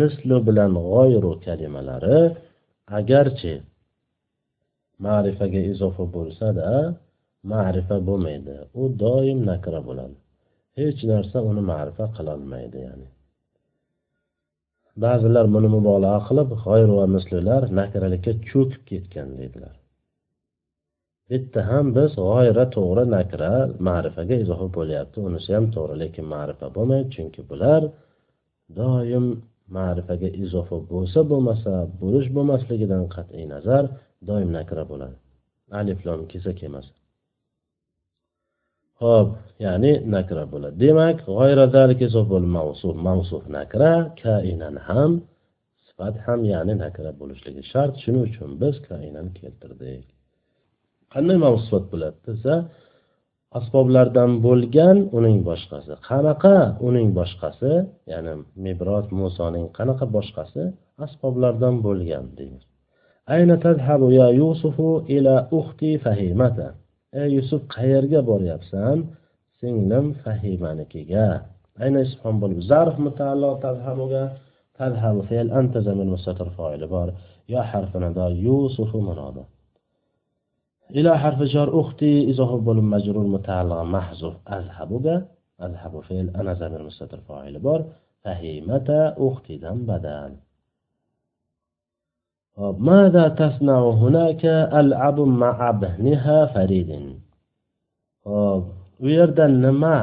mislu 0.00 0.36
bilan 0.48 0.72
g'oyru 0.88 1.32
kalimalari 1.44 2.18
agarchi 2.98 3.54
ma'rifaga 5.04 5.60
izofa 5.72 6.04
bo'lsada 6.16 6.68
ma'rifa 7.52 7.96
bo'lmaydi. 8.08 8.56
U 8.80 8.82
doim 9.02 9.38
nakra 9.50 9.80
bo'ladi. 9.88 10.16
Hech 10.78 11.00
narsa 11.12 11.38
uni 11.50 11.62
ma'rifa 11.72 12.04
qilolmaydi 12.16 12.78
ya'ni. 12.86 13.08
Ba'zilar 15.04 15.46
buni 15.54 15.68
mubolag'a 15.76 16.20
qilib 16.28 16.48
g'oyru 16.64 16.94
va 17.00 17.06
mislilar 17.16 17.62
nakralikka 17.80 18.32
cho'kib 18.48 18.82
ketgan 18.90 19.28
deydilar. 19.38 19.74
Bitta 21.30 21.60
ham 21.70 21.86
biz 21.96 22.10
g'oyra 22.26 22.64
to'g'ri 22.76 23.04
nakra 23.16 23.52
ma'rifaga 23.88 24.34
izofa 24.44 24.68
bo'lyapti. 24.78 25.16
Unisi 25.28 25.50
ham 25.56 25.66
to'g'ri 25.76 25.94
lekin 26.02 26.26
ma'rifa 26.34 26.66
bo'lmaydi 26.76 27.08
chunki 27.14 27.40
bular 27.50 27.82
doim 28.80 29.26
ma'rifaga 29.76 30.28
izofa 30.44 30.76
bo'lsa 30.92 31.20
bo'lmasa 31.30 31.72
bo'lish 32.00 32.28
bo'lmasligidan 32.36 33.04
qat'iy 33.14 33.44
nazar 33.54 33.84
doim 34.28 34.50
nakra 34.58 34.84
bo'ladi. 34.90 35.16
Aliflom 35.80 36.20
kelsa 36.32 36.52
kelmasa. 36.60 36.92
Ho'p 39.02 39.30
ya'ni 39.64 39.92
nakra 40.14 40.44
bo'ladi. 40.52 40.74
Demak 40.84 41.16
mavsuf 42.58 42.94
mavsuf 43.08 43.42
nakra 43.56 43.92
kainan 44.22 44.76
ham 44.88 45.12
sifat 45.86 46.14
ham 46.26 46.40
ya'ni 46.52 46.74
nakra 46.84 47.10
bo'lishligi 47.20 47.62
shart. 47.72 47.92
Shuning 48.02 48.24
uchun 48.30 48.50
biz 48.62 48.74
kainan 48.88 49.26
keltirdik. 49.38 50.06
Qanday 51.12 51.38
mavsifat 51.46 51.84
bo'ladi 51.92 52.18
desa 52.28 52.54
asboblardan 53.58 54.30
bo'lgan 54.46 54.96
uning 55.18 55.38
boshqasi. 55.48 55.92
Qanaqa 56.08 56.56
uning 56.88 57.08
boshqasi? 57.18 57.72
Ya'ni 58.12 58.32
mibrot 58.64 59.06
musoning 59.20 59.66
qanaqa 59.78 60.06
boshqasi? 60.16 60.62
Asboblardan 61.06 61.74
bo'lgan 61.86 62.24
deymiz. 62.38 62.64
Ayna 63.34 63.56
tadhabu 63.66 64.06
ya 64.20 64.28
yusufu 64.40 64.88
ila 65.16 65.34
uxti 65.58 65.90
fahimata. 66.04 66.68
Ey 67.20 67.28
yusuf 67.36 67.60
qayerga 67.76 68.20
boryapsan? 68.30 68.96
Singlim 69.60 70.06
fahimanikiga. 70.22 71.28
Ayna 71.82 71.98
isfhom 72.06 72.36
bo'lib 72.42 72.60
zarf 72.70 72.96
mutaallo 73.06 73.50
tadhabuga 73.64 74.24
tadhabu 74.78 75.20
fe'l 75.30 75.48
anta 75.60 75.78
zamin 75.86 76.08
mustatir 76.14 76.48
foili 76.56 76.86
bor. 76.94 77.08
Ya 77.54 77.62
harfi 77.70 77.98
nado 78.04 78.26
yusufu 78.46 78.98
munoda 79.08 79.42
إلى 80.96 81.18
حرف 81.18 81.42
جار 81.42 81.80
أختي 81.80 82.30
إضافة 82.30 82.56
بول 82.56 82.78
مجرور 82.94 83.26
متعلق 83.26 83.80
محذوف 83.96 84.34
أذهبك. 84.48 85.06
أذهب 85.62 86.00
فعل 86.00 86.26
أنا 86.40 86.54
زمير 86.54 86.82
مستتر 86.82 87.20
فاعل 87.28 87.58
بار. 87.58 87.80
فهيمة 88.22 88.88
أختي 89.18 89.56
دم 89.56 89.78
بدل. 89.86 90.32
ماذا 92.90 93.28
تصنع 93.28 93.80
هناك؟ 94.02 94.44
ألعب 94.80 95.20
مع 95.20 95.68
ابنها 95.68 96.46
فريد. 96.46 96.90
hop 98.24 98.64
u 99.04 99.06
yerda 99.16 99.44
nima 99.64 99.96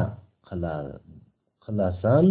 qilasan 1.64 2.26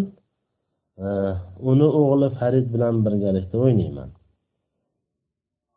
uni 1.70 1.88
o'g'li 2.00 2.28
farid 2.38 2.66
bilan 2.74 2.94
birgalikda 3.04 3.56
o'ynayman 3.64 4.10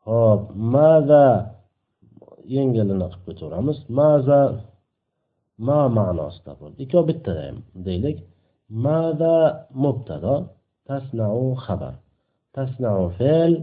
hop 0.06 0.42
maza 0.74 1.28
yengilini 2.56 3.08
qilib 3.12 3.24
ketaveramiz. 3.28 3.78
Maza 4.00 4.42
ma 5.68 5.80
ma'nosida 5.98 6.54
bo'ldi. 6.60 6.78
Ikkovi 6.84 7.06
bittada 7.10 7.42
ham 7.48 7.58
deylik. 7.88 8.18
Maza 8.86 9.36
mubtado 9.84 10.36
tasnau 10.90 11.42
xabar. 11.66 11.96
Tasnau 12.56 13.02
fe'l 13.18 13.54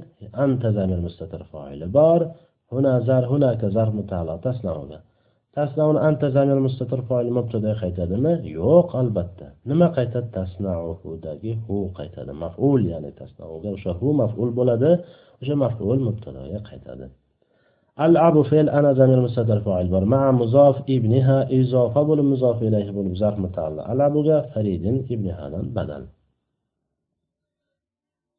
anta 0.44 0.68
zamir 0.76 1.00
mustatir 1.06 1.42
foili 1.52 1.86
bor. 1.98 2.20
Huna 2.70 2.94
zar 3.08 3.24
hunaka 3.30 3.66
zar 3.76 3.88
mutala 3.98 4.34
tasnauga. 4.46 4.98
Tasnauni 5.56 6.00
anta 6.08 6.28
zamir 6.36 6.58
mustatir 6.66 7.00
foili 7.08 7.30
mubtada 7.38 7.72
qaytadimi? 7.82 8.32
Yo'q 8.58 8.88
albatta. 9.00 9.46
Nima 9.70 9.88
qaytadi? 9.96 10.28
Tasnaudagi 10.38 11.52
hu 11.64 11.76
qaytadi. 11.98 12.32
Maful 12.42 12.80
ya'ni 12.92 13.10
tasnauga 13.20 13.68
o'sha 13.76 13.92
hu 14.00 14.08
maful 14.20 14.50
bo'ladi. 14.58 14.90
O'sha 15.40 15.54
maful 15.64 15.98
mubtadoga 16.08 16.60
qaytadi. 16.70 17.06
العب 18.00 18.42
فعل 18.42 18.68
أنا 18.68 18.92
زمير 18.92 19.20
مستدر 19.20 19.60
فاعل 19.60 19.88
بر. 19.88 20.04
مع 20.04 20.30
مضاف 20.30 20.76
ابنها 20.90 21.48
إضافة 21.50 22.02
بول 22.02 22.22
مضاف 22.22 22.62
إليه 22.62 22.90
بول 22.90 23.16
زرف 23.16 23.38
متعلق. 23.38 23.90
العب 23.90 24.40
فريد 24.54 24.86
ابنها 24.86 25.48
بدل. 25.48 26.06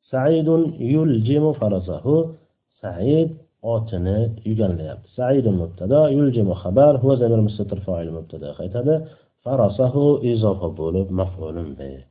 سعيد 0.09 0.47
يلجم 0.79 1.53
فرسه. 1.53 2.35
سعيد 2.81 3.37
أوتن 3.63 4.07
يجلب. 4.45 4.99
سعيد 5.15 5.47
مبتدا 5.47 6.07
يلجم 6.07 6.53
خبر. 6.53 6.97
هو 6.97 7.15
زمير 7.15 7.41
مستدر 7.41 7.79
فاعل 7.79 8.11
مبتدا 8.11 8.53
خيتد. 8.53 9.07
فرسه 9.41 10.19
إضافة 10.33 10.67
بول 10.67 11.13
مفعول 11.13 11.73
به. 11.73 12.03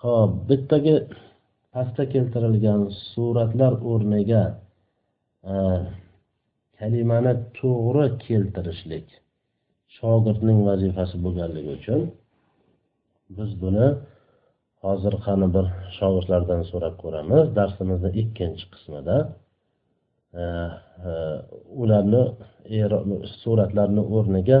خب 0.00 0.46
بالتأكيد 0.48 1.06
pastda 1.76 2.04
keltirilgan 2.14 2.82
suratlar 3.12 3.72
o'rniga 3.92 4.42
e, 5.52 5.54
kalimani 6.78 7.32
to'g'ri 7.58 8.06
keltirishlik 8.26 9.06
shogirdning 9.96 10.58
vazifasi 10.68 11.16
bo'lganligi 11.24 11.70
uchun 11.78 12.00
biz 13.36 13.50
buni 13.62 13.86
hozir 14.84 15.14
qani 15.26 15.46
bir 15.56 15.66
shogirdlardan 15.98 16.62
so'rab 16.70 16.94
ko'ramiz. 17.02 17.44
Darsimizni 17.58 18.10
ikkinchi 18.22 18.64
qismida 18.72 19.16
e, 20.42 20.44
e, 21.08 21.12
ularni 21.82 22.22
er, 22.80 22.92
suratlarni 23.42 24.02
o'rniga 24.16 24.58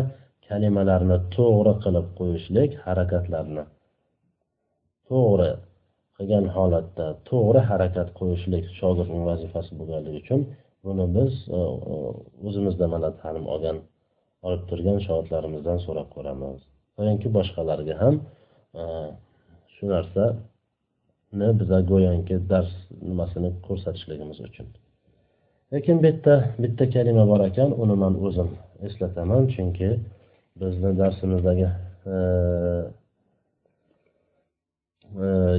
kalimalarni 0.48 1.18
to'g'ri 1.36 1.74
qilib 1.84 2.06
qo'yishlik 2.18 2.70
harakatlarni 2.86 3.64
to'g'ri 5.10 5.50
qilgan 6.16 6.46
holatda 6.56 7.06
to'g'ri 7.28 7.60
harakat 7.70 8.08
qo'yishlik 8.18 8.64
shogirdning 8.78 9.22
vazifasi 9.30 9.72
bo'lganligi 9.80 10.18
uchun 10.24 10.40
buni 10.86 11.04
biz 11.16 11.32
e, 11.58 11.60
e, 11.92 11.94
o'zimizda 12.46 12.86
mana 12.94 13.08
ta'lim 13.22 13.46
olgan 13.54 13.78
olib 14.46 14.62
turgan 14.70 14.98
shogirdlarimizdan 15.06 15.78
so'rab 15.86 16.08
ko'ramiz. 16.16 16.58
Yoki 17.10 17.28
boshqalarga 17.36 17.94
ham 18.02 18.14
e, 18.80 18.82
shu 19.74 19.84
narsani 19.94 21.48
biza 21.60 21.78
go'yoki 21.90 22.36
dars 22.50 22.72
nimasini 23.08 23.50
ko'rsatishligimiz 23.66 24.38
uchun. 24.48 24.66
Lekin 25.72 25.96
bu 26.02 26.06
yerda 26.10 26.34
bitta 26.62 26.84
kalima 26.94 27.24
bor 27.32 27.40
ekan 27.50 27.70
uni 27.82 27.96
man 28.02 28.14
o'zim 28.26 28.48
eslataman 28.86 29.42
chunki 29.54 29.88
bizni 30.60 30.90
darsimizdagi 31.02 31.68
e, 32.12 32.16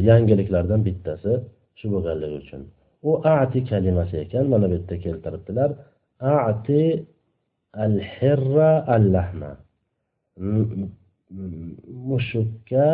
yangiliklardan 0.10 0.82
bittasi 0.88 1.34
shu 1.80 1.88
bo'lganligi 1.94 2.36
uchun. 2.44 2.62
U 3.10 3.12
ati 3.38 3.60
kalimasi 3.72 4.16
ekan 4.24 4.46
mana 4.52 4.66
bu 4.70 4.74
yerda 4.76 4.96
keltiribdilar. 5.06 5.70
Ati 6.48 6.84
al 7.84 7.96
hirra 8.14 8.72
al 8.96 9.06
lahma 9.16 9.52
mushukka 12.10 12.88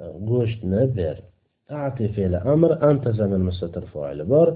e, 0.00 0.02
go'shtni 0.30 0.82
ber. 0.98 1.16
Ati 1.86 2.04
fe'li 2.14 2.38
amr 2.54 2.70
anta 2.88 3.10
zamir 3.18 3.40
mustatir 3.48 3.84
foili 3.92 4.24
bor. 4.34 4.48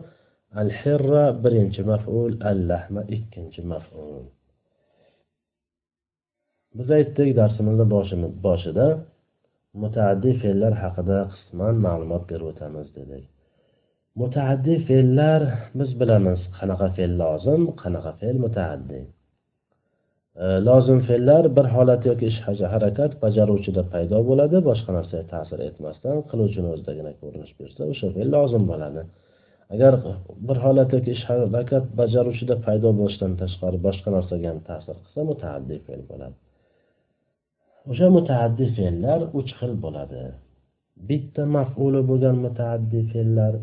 Al 0.61 0.71
hirra 0.81 1.25
birinchi 1.45 1.83
maf'ul 1.93 2.33
al 2.51 2.61
lahma 2.71 3.01
ikkinchi 3.17 3.63
maf'ul. 3.73 4.25
Biz 6.79 6.89
aytdik 6.99 7.31
darsimizni 7.41 7.87
boshida 8.47 8.87
mutaaddiy 9.83 10.35
fe'llar 10.43 10.75
haqida 10.83 11.19
qisman 11.33 11.75
ma'lumot 11.87 12.25
berib 12.31 12.47
o'tamiz 12.53 12.89
dedik. 12.99 13.25
Mutaaddi 14.23 14.75
fe'llar 14.89 15.43
biz 15.79 15.91
bilamiz 16.01 16.41
qanaqa 16.59 16.89
fe'l 16.97 17.13
lozim 17.23 17.63
qanaqa 17.83 18.13
fe'l 18.21 18.37
mutaaddi. 18.45 19.01
E, 20.43 20.47
lozim 20.69 20.99
fe'llar 21.09 21.45
bir 21.57 21.67
holat 21.75 22.03
yoki 22.11 22.25
ish 22.33 22.39
harakat 22.75 23.13
bajaruvchida 23.25 23.83
paydo 23.93 24.19
bo'ladi 24.31 24.57
boshqa 24.69 24.91
narsaga 24.99 25.25
ta'sir 25.35 25.59
etmasdan 25.69 26.17
qiluvchini 26.31 26.69
o'zidagina 26.75 27.13
ko'rinish 27.21 27.53
bersa 27.61 27.81
o'sha 27.93 28.09
fe'l 28.17 28.29
lozim 28.37 28.65
bo'ladi. 28.73 29.03
Agar 29.75 29.93
bir 30.49 30.59
holat 30.65 30.91
yoki 30.97 31.11
ish 31.17 31.25
harakat 31.31 31.85
bajaruvchida 32.01 32.55
paydo 32.67 32.89
bo'lishidan 33.01 33.33
tashqari 33.43 33.79
boshqa 33.87 34.09
narsaga 34.17 34.47
ham 34.53 34.61
ta'sir 34.71 34.95
qilsa 35.05 35.21
mutaaddi 35.31 35.77
fe'l 35.87 36.03
bo'ladi. 36.13 36.37
O'sha 37.91 38.09
mutaaddi 38.17 38.67
fe'llar 38.77 39.21
uch 39.39 39.51
xil 39.59 39.73
bo'ladi. 39.85 40.25
Bitta 41.09 41.43
maf'uli 41.57 42.01
bo'lgan 42.11 42.37
mutaaddi 42.47 43.01
fe'llar 43.13 43.55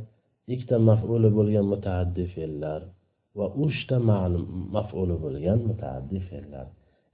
ikkita 0.53 0.77
maf'uli 0.89 1.29
bo'lgan 1.37 1.65
mutaaddi 1.73 2.23
fe'llar 2.33 2.81
va 3.37 3.45
uchta 3.65 3.97
maf'uli 4.75 5.15
bo'lgan 5.23 5.59
mutaaddi 5.69 6.19
fe'llar. 6.29 6.65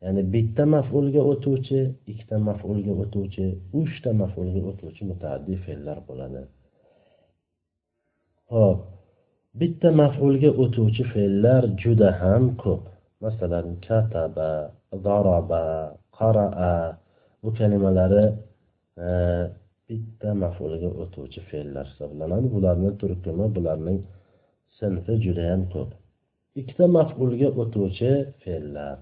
Ya'ni 0.03 0.21
bitta 0.33 0.63
maf'ulga 0.75 1.21
o'tuvchi 1.31 1.79
ikkita 2.11 2.37
maf'ulga 2.49 2.93
o'tuvchi 3.03 3.45
uchta 3.81 4.09
maf'ulga 4.21 4.61
o'tuvchi 4.69 5.03
mutaaddi 5.11 5.55
fe'llar 5.65 5.97
bo'ladi. 6.07 6.41
Ho'p 8.53 8.79
bitta 9.59 9.89
maf'ulga 10.01 10.49
o'tuvchi 10.63 11.03
fe'llar 11.13 11.63
juda 11.81 12.09
ham 12.21 12.43
ko'p. 12.63 12.83
Masalan 13.23 13.67
kataba 13.87 14.51
zaraba 15.03 15.63
qaraa 16.17 16.81
bu 17.43 17.49
kalimalari 17.59 18.25
e, 19.05 19.07
bitta 19.87 20.29
maf'ulga 20.43 20.89
o'tuvchi 21.03 21.41
fe'llar 21.49 21.85
hisoblanadi. 21.91 22.47
Bularni 22.55 22.91
turkumi 23.01 23.47
bularning 23.55 23.99
sinfi 24.79 25.13
judayam 25.25 25.63
ko'p. 25.73 25.89
Ikkita 26.59 26.85
maf'ulga 26.97 27.49
o'tuvchi 27.61 28.11
fe'llar 28.43 28.97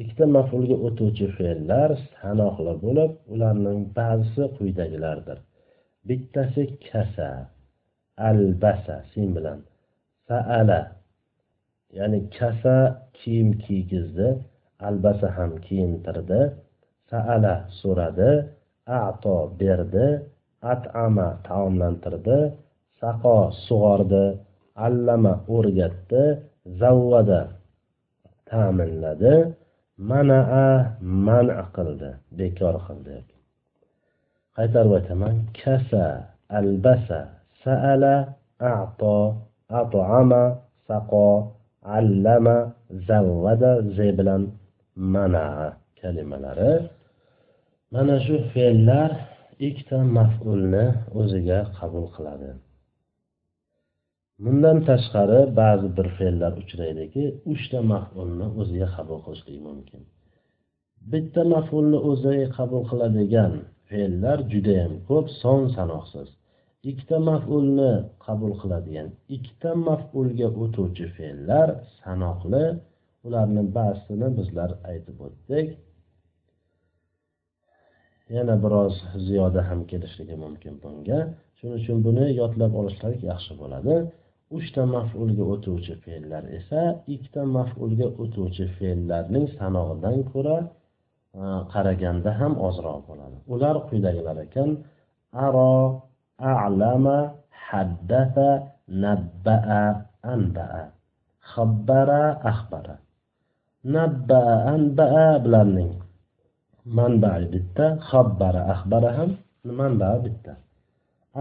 ikkita 0.00 0.26
maf'ulga 0.36 0.76
o'tuvchi 0.86 1.26
fe'llar 1.38 1.90
sanoqli 2.20 2.74
bo'lib 2.84 3.12
ularning 3.34 3.80
ba'zisi 3.98 4.44
quyidagilardir. 4.56 5.38
Bittasi 6.08 6.62
kasa 6.88 7.30
albasa 8.28 8.96
sin 9.12 9.28
bilan 9.36 9.58
saala. 10.28 10.80
Ya'ni 11.98 12.20
kasa 12.38 12.76
kiyim 13.18 13.50
kiygizdi 13.64 14.28
albasa 14.88 15.28
ham 15.36 15.52
kiyintirdi. 15.66 16.40
Saala 17.12 17.54
so'radi 17.80 18.32
ato 19.04 19.36
berdi 19.60 20.08
atama 20.72 21.28
taomlantirdi 21.48 22.38
saqo 23.00 23.36
sug'ordi 23.66 24.24
allama 24.86 25.32
o'rgatdi 25.56 26.22
zavvada 26.80 27.42
ta'minladi 28.50 29.34
manaa 30.10 30.96
mana 31.26 31.62
qildi 31.76 32.10
bekor 32.38 32.74
qildi. 32.86 33.16
Qaytarib 34.56 34.92
aytaman 34.98 35.36
kasa 35.60 36.06
albasa 36.58 37.20
saala 37.64 38.16
ato 38.72 39.16
at'ama 39.80 40.42
saqo 40.88 41.28
allama 41.98 42.56
zavvada 43.08 43.72
z 43.96 43.98
bilan 44.18 44.42
manaa 45.14 45.66
kalimalari. 45.98 46.72
Mana 47.94 48.16
shu 48.24 48.36
fe'llar 48.52 49.10
ikkita 49.68 49.98
maf'ulni 50.18 50.86
o'ziga 51.20 51.60
qabul 51.78 52.06
qiladi. 52.16 52.50
Bundan 54.44 54.78
tashqari 54.88 55.40
ba'zi 55.60 55.88
bir 55.96 56.06
fe'llar 56.18 56.52
uchraydiki 56.62 57.24
uchta 57.52 57.78
maf'ulni 57.92 58.46
o'ziga 58.60 58.88
qabul 58.96 59.18
qilishligi 59.24 59.60
mumkin. 59.68 60.02
Bitta 61.12 61.42
maf'ulni 61.54 61.98
o'ziga 62.10 62.46
qabul 62.58 62.82
qiladigan 62.90 63.52
fe'llar 63.88 64.38
judayam 64.52 64.92
ko'p 65.08 65.26
son 65.42 65.60
sanoqsiz. 65.76 66.28
Ikkita 66.90 67.18
maf'ulni 67.30 67.92
qabul 68.26 68.52
qiladigan 68.62 69.08
ikkita 69.36 69.70
maf'ulga 69.88 70.48
o'tuvchi 70.62 71.06
fe'llar 71.16 71.68
sanoqli 72.00 72.64
ularni 73.26 73.62
ba'zisini 73.76 74.28
bizlar 74.38 74.70
aytib 74.90 75.16
o'tdik. 75.26 75.66
Yana 78.36 78.54
biroz 78.64 78.94
ziyoda 79.26 79.60
ham 79.68 79.80
kelishligi 79.90 80.36
mumkin 80.44 80.74
bunga. 80.82 81.18
Shuning 81.58 81.76
uchun 81.80 81.98
buni 82.06 82.24
yodlab 82.40 82.72
olishlik 82.80 83.20
yaxshi 83.30 83.52
bo'ladi. 83.60 83.94
Uchta 84.56 84.82
maf'ulga 84.94 85.44
o'tuvchi 85.54 85.94
fe'llar 86.04 86.44
esa 86.58 86.80
ikkita 87.14 87.42
maf'ulga 87.56 88.06
o'tuvchi 88.22 88.64
fe'llarning 88.76 89.46
sanog'idan 89.58 90.18
ko'ra 90.32 90.56
e, 91.40 91.42
qaraganda 91.72 92.30
ham 92.40 92.52
ozroq 92.68 93.00
bo'ladi. 93.08 93.36
Ular 93.54 93.76
quyidagilar 93.88 94.36
ekan. 94.46 94.70
Aro 95.46 95.72
alama 96.64 97.18
haddasa 97.66 98.48
nabba'a 99.04 99.82
anba'a. 100.34 100.82
Xabbara 101.52 102.22
axbara 102.50 102.96
nabba'a 103.96 104.54
anba'a 104.74 105.26
bularning 105.44 105.92
manbai 106.84 107.42
bitta 107.54 107.86
xabbara 108.10 108.62
axbara 108.72 109.10
ham 109.18 109.30
manba 109.78 110.10
bitta. 110.24 110.52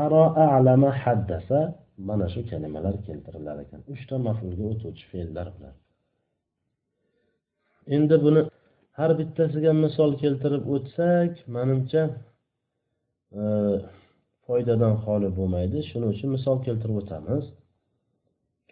Aro 0.03 0.23
alama 0.55 0.91
haddasa 1.03 1.59
mana 2.07 2.27
shu 2.33 2.41
kalimalar 2.51 2.95
keltirilar 3.05 3.57
ekan. 3.63 3.79
Uchta 3.93 4.15
mafulga 4.27 4.63
o'tuvchi 4.71 5.05
fe'llar 5.11 5.47
bilan. 5.55 5.73
Endi 7.95 8.15
buni 8.25 8.41
har 8.99 9.11
bittasiga 9.19 9.71
misol 9.85 10.11
keltirib 10.21 10.63
o'tsak 10.75 11.31
manimcha 11.55 12.03
e, 13.39 13.43
foydadan 14.45 14.93
xoli 15.03 15.29
bo'lmaydi. 15.37 15.77
Shuning 15.89 16.09
uchun 16.15 16.29
misol 16.37 16.57
keltirib 16.65 16.97
o'tamiz. 17.01 17.43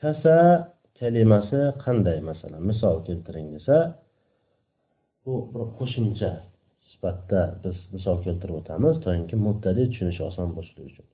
Kasa 0.02 0.36
kalimasi 1.00 1.60
qanday? 1.84 2.18
Masalan 2.30 2.62
misol 2.72 2.96
keltiring 3.08 3.48
desa 3.56 3.78
bu 5.24 5.34
bir 5.54 5.66
qo'shimcha 5.80 6.32
sifatida 7.00 7.42
biz 7.64 7.78
misol 7.96 8.18
keltirib 8.26 8.56
o'tamiz 8.62 8.96
toinki 9.06 9.36
mubtadi 9.48 9.84
tushunishi 9.92 10.24
oson 10.30 10.50
bo'lishligi 10.56 10.90
uchun. 10.92 11.08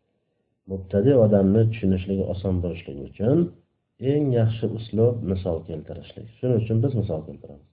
Mubtadi 0.72 1.12
odamni 1.26 1.62
tushunishligi 1.72 2.24
oson 2.34 2.56
bo'lishligi 2.64 3.04
uchun 3.12 3.38
eng 4.12 4.26
yaxshi 4.40 4.66
uslub 4.78 5.16
misol 5.32 5.58
keltirishlik. 5.70 6.28
Shuning 6.38 6.60
uchun 6.64 6.78
biz 6.84 6.94
misol 7.02 7.22
keltiramiz. 7.28 7.70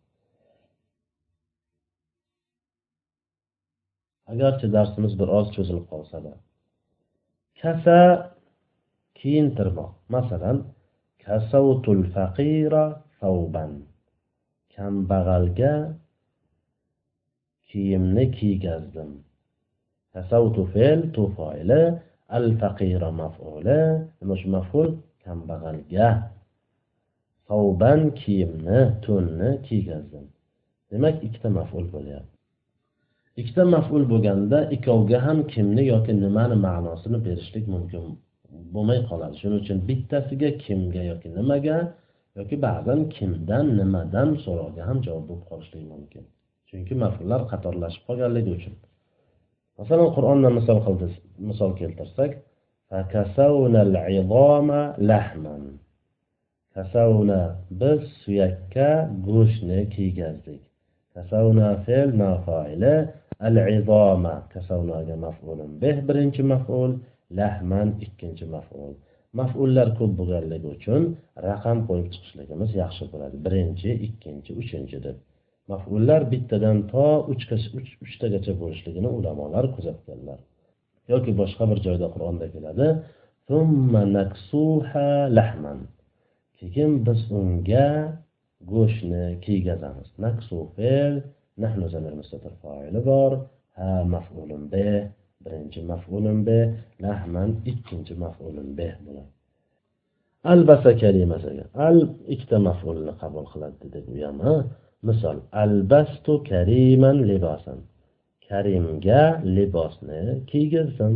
Agarchi 4.32 4.66
darsimiz 4.76 5.12
bir 5.20 5.28
oz 5.38 5.46
cho'zilib 5.54 5.86
qolsada 5.92 6.32
kasa 7.62 7.98
kiyintirmoq. 9.18 9.90
Masalan 10.14 10.58
kasavtul 11.24 12.02
faqira 12.14 12.84
savban 13.20 13.72
kambag'alga 14.74 15.74
kiyimni 17.72 18.24
kiygazdim. 18.38 19.10
Tasavvutu 20.12 20.62
fe'l 20.74 21.00
tu 21.14 21.22
foili 21.36 21.82
al 22.36 22.46
faqira 22.60 23.10
maf'uli 23.22 23.80
nima 24.20 24.34
shu 24.40 24.48
maf'ul? 24.56 24.88
Kambag'alga. 25.24 26.08
Savban 27.48 28.00
kiyimni 28.20 28.80
to'nni 29.04 29.50
kiygazdim. 29.66 30.24
Demak 30.90 31.16
ikkita 31.26 31.48
maf'ul 31.58 31.86
bo'lyapti. 31.94 32.36
Ikkita 33.40 33.64
maf'ul 33.74 34.04
bo'lganda 34.12 34.58
ikkovga 34.76 35.18
ham 35.26 35.38
kimni 35.52 35.82
yoki 35.92 36.12
nimani 36.24 36.56
ma'nosini 36.66 37.18
berishlik 37.26 37.64
mumkin 37.74 38.02
bo'lmay 38.74 39.00
qoladi. 39.10 39.34
Shuning 39.40 39.60
uchun 39.64 39.78
bittasiga 39.88 40.50
kimga 40.64 41.02
yoki 41.10 41.28
nimaga 41.38 41.76
yoki 42.38 42.56
ba'zan 42.66 43.00
kimdan 43.16 43.66
nimadan 43.80 44.28
so'roqga 44.44 44.82
ham 44.88 44.98
javob 45.06 45.24
bo'lib 45.28 45.44
qolishligi 45.50 45.88
mumkin. 45.94 46.24
Chunki 46.72 46.94
maf'ullar 47.04 47.40
qatorlashib 47.52 48.02
qolganligi 48.08 48.50
uchun. 48.58 48.74
Masalan 49.78 50.08
qur'ondan 50.16 50.52
misol 50.58 50.78
qildi 50.86 51.06
misol 51.48 51.70
keltirsak 51.80 52.32
kasavna 56.74 57.42
biz 57.80 58.00
suyakka 58.22 58.90
go'shtni 59.28 59.80
kiygazdik. 59.94 60.62
Kasavna 61.14 61.68
fe'l 61.86 62.10
nafoili 62.22 62.94
al-izoma 63.46 64.34
kasavnaga 64.54 65.16
maf'ulun 65.26 65.70
bih 65.82 65.96
birinchi 66.08 66.42
maf'ul 66.52 66.90
lahman 67.38 67.88
ikkinchi 68.06 68.44
maf'ul. 68.54 68.92
Maf'ullar 69.40 69.88
ko'p 69.98 70.12
bo'lganligi 70.20 70.68
uchun 70.76 71.02
raqam 71.48 71.78
qo'yib 71.88 72.08
chiqishligimiz 72.14 72.70
yaxshi 72.82 73.04
bo'ladi. 73.12 73.36
Birinchi 73.46 73.90
ikkinchi 74.06 74.50
uchinchi 74.62 74.98
deb. 75.06 75.16
Maf'ullar 75.70 76.20
bittadan 76.32 76.78
to 76.92 77.06
uchtagacha 78.04 78.52
bo'lishligini 78.62 79.08
ulamolar 79.18 79.64
kuzatganlar. 79.76 80.38
Yoki 81.12 81.32
boshqa 81.40 81.64
bir 81.70 81.78
joyda 81.86 82.06
qur'onda 82.14 82.46
keladi 82.54 82.88
keyin 86.58 86.92
biz 87.06 87.20
unga 87.40 87.88
go'shtni 88.72 89.24
kiygazamiz. 89.44 90.08
Naksu 90.24 90.56
fe'l 90.76 91.14
nahnu 91.62 91.86
zamir 91.94 92.12
mustatir 92.20 92.52
foili 92.62 93.00
bor. 93.10 93.32
Ha 93.78 93.90
maf'ulun 94.14 94.62
be 94.72 94.88
birinchi 95.44 95.80
maf'ulun 95.92 96.38
be 96.46 96.58
lahman 97.04 97.50
ikkinchi 97.70 98.14
maf'ulun 98.24 98.68
be 98.78 98.88
bo'ladi 99.04 99.30
albasa 100.52 100.90
kalimasiga 101.02 101.64
al 101.86 101.98
ikkita 102.34 102.56
maf'ulni 102.68 103.12
qabul 103.22 103.44
qiladi 103.52 103.76
dedik 103.84 104.04
u 104.12 104.14
ham 104.26 104.38
misol 105.08 105.36
albastu 105.62 106.32
kariman 106.50 107.18
libosan 107.30 107.78
karimga 108.48 109.22
libosni 109.56 110.22
kiygizdim. 110.50 111.14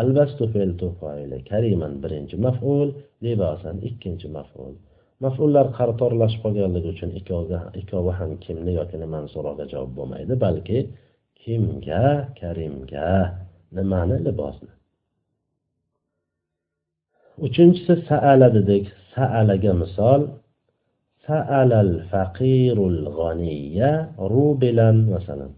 Albastu 0.00 0.44
fe'l 0.52 0.72
foili 1.00 1.38
kariman 1.50 1.92
birinchi 2.02 2.36
maf'ul 2.46 2.88
libosan 3.26 3.76
ikkinchi 3.88 4.28
maf'ul. 4.38 4.74
Mafullar 5.24 5.66
qatorlashib 5.78 6.40
qolganligi 6.44 6.88
uchun 6.94 7.10
ikkovi 7.80 8.12
ham 8.18 8.30
kimni 8.44 8.72
yoki 8.78 8.96
nimani 9.02 9.28
so'roqqa 9.34 9.64
javob 9.72 9.92
bo'lmaydi 9.98 10.34
balki 10.44 10.78
kimga 11.42 12.04
karimga 12.40 13.10
nimani 13.76 14.16
libosni. 14.26 14.72
Uchinchisi 17.46 17.94
saala 18.08 18.48
dedik. 18.56 18.84
Saalaga 19.14 19.72
misol 19.82 20.20
saalal 21.26 21.94
faqirul 22.12 23.00
g'aniya 23.18 23.92
rubilan 24.32 24.96
masalan 25.12 25.52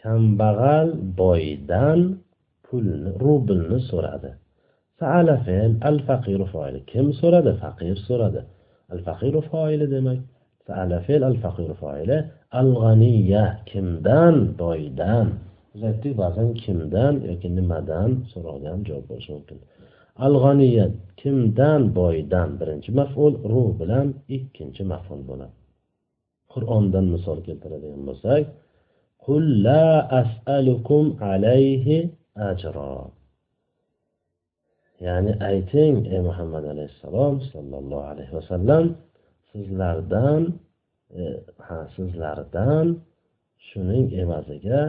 kambag'al 0.00 0.88
boydan 1.20 2.00
pulni 2.66 3.10
rublni 3.24 3.78
so'radi 3.90 4.30
saala 5.00 5.34
fe'l 5.46 5.72
al 5.90 5.98
faqiru 6.08 6.46
foili 6.54 6.80
kim 6.90 7.06
so'radi 7.20 7.52
faqir 7.62 7.96
so'radi 8.08 8.40
al 8.94 9.00
faqiru 9.06 9.40
foili 9.50 9.86
demak 9.94 10.20
saala 10.66 10.96
fe'l 11.06 11.22
al 11.30 11.36
faqiru 11.44 11.74
foili 11.82 12.18
al 12.60 12.70
g'aniya 12.80 13.44
kimdan 13.70 14.36
boydan 14.62 15.26
biz 15.72 15.82
aytdik 15.90 16.14
ba'zan 16.22 16.48
kimdan 16.62 17.14
yoki 17.28 17.48
nimadan 17.58 18.10
so'ralgan 18.32 18.78
javob 18.88 19.04
bo'lishi 19.10 19.30
mumkin 19.36 19.58
alg'aniya 20.26 20.86
kimdan 21.20 21.82
boydan 21.98 22.48
birinchi 22.60 22.90
maful? 23.00 23.32
Ruh 23.52 23.70
bilan 23.80 24.06
ikkinchi 24.36 24.82
maful 24.92 25.20
bo'ladi. 25.28 25.54
Qur'ondan 26.52 27.06
misol 27.14 27.38
keltiradigan 27.46 28.02
bo'lsak 28.08 28.42
qul 29.24 29.44
la 29.66 29.86
as'alukum 30.20 31.04
alayhi 31.32 31.98
ajra. 32.50 32.94
Ya'ni 35.06 35.32
ayting 35.50 35.94
ey 36.14 36.20
muhammad 36.28 36.64
alayhissalom 36.72 37.34
sollallohu 37.52 38.04
alayhi 38.12 38.32
vasallam 38.38 38.84
sizlardan 39.50 40.42
e, 41.20 41.22
ha 41.66 41.78
sizlardan 41.96 42.86
shuning 43.68 44.06
evaziga 44.22 44.82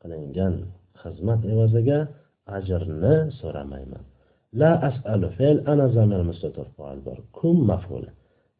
qilingan 0.00 0.54
xizmat 1.02 1.40
evaziga 1.52 1.98
ajrni 2.56 3.16
so'ramayman. 3.40 4.04
La 4.60 4.72
asalu 4.88 5.28
fe'l 5.38 5.58
ana 5.72 5.86
zamir 5.96 6.20
mustatir 6.30 6.66
foil 6.76 6.98
bor. 7.06 7.18
Kum 7.38 7.56
maful? 7.70 8.04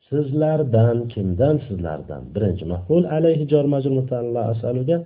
Sizlardan 0.09 0.98
kimdan 1.12 1.57
sizlardan? 1.66 2.22
Birinchi 2.35 2.64
maful 2.74 3.03
alayhi 3.16 3.44
jor 3.53 3.64
majrur 3.72 3.94
mutalla 4.01 4.42
asaluga 4.53 4.96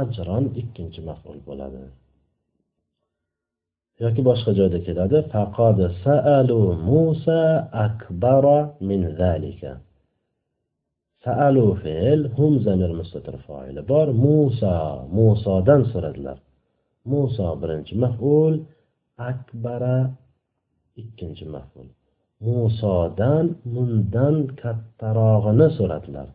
ajron 0.00 0.44
ikkinchi 0.60 1.00
maful 1.08 1.38
bo'ladi. 1.48 1.82
Yoki 4.02 4.20
boshqa 4.28 4.50
joyda 4.58 4.78
keladi. 4.86 5.18
Faqad 5.32 5.78
saalu 6.04 6.60
musa 6.90 7.42
akbara 7.86 8.58
min 8.88 9.00
zalika. 9.20 9.72
Saalu 11.24 11.66
fe'l 11.82 12.20
hum 12.36 12.52
zamir 12.66 12.90
mustatir 13.00 13.36
foili 13.46 13.82
bor. 13.90 14.06
Musa 14.24 14.74
musodan 15.16 15.82
so'radilar. 15.92 16.38
Muso 17.10 17.46
birinchi 17.60 17.94
maful 18.04 18.54
akbara 19.30 19.96
ikkinchi 21.02 21.44
maful 21.54 21.88
musodan 22.44 23.46
bundan 23.72 24.36
kattarog'ini 24.60 25.68
so'radilar. 25.78 26.28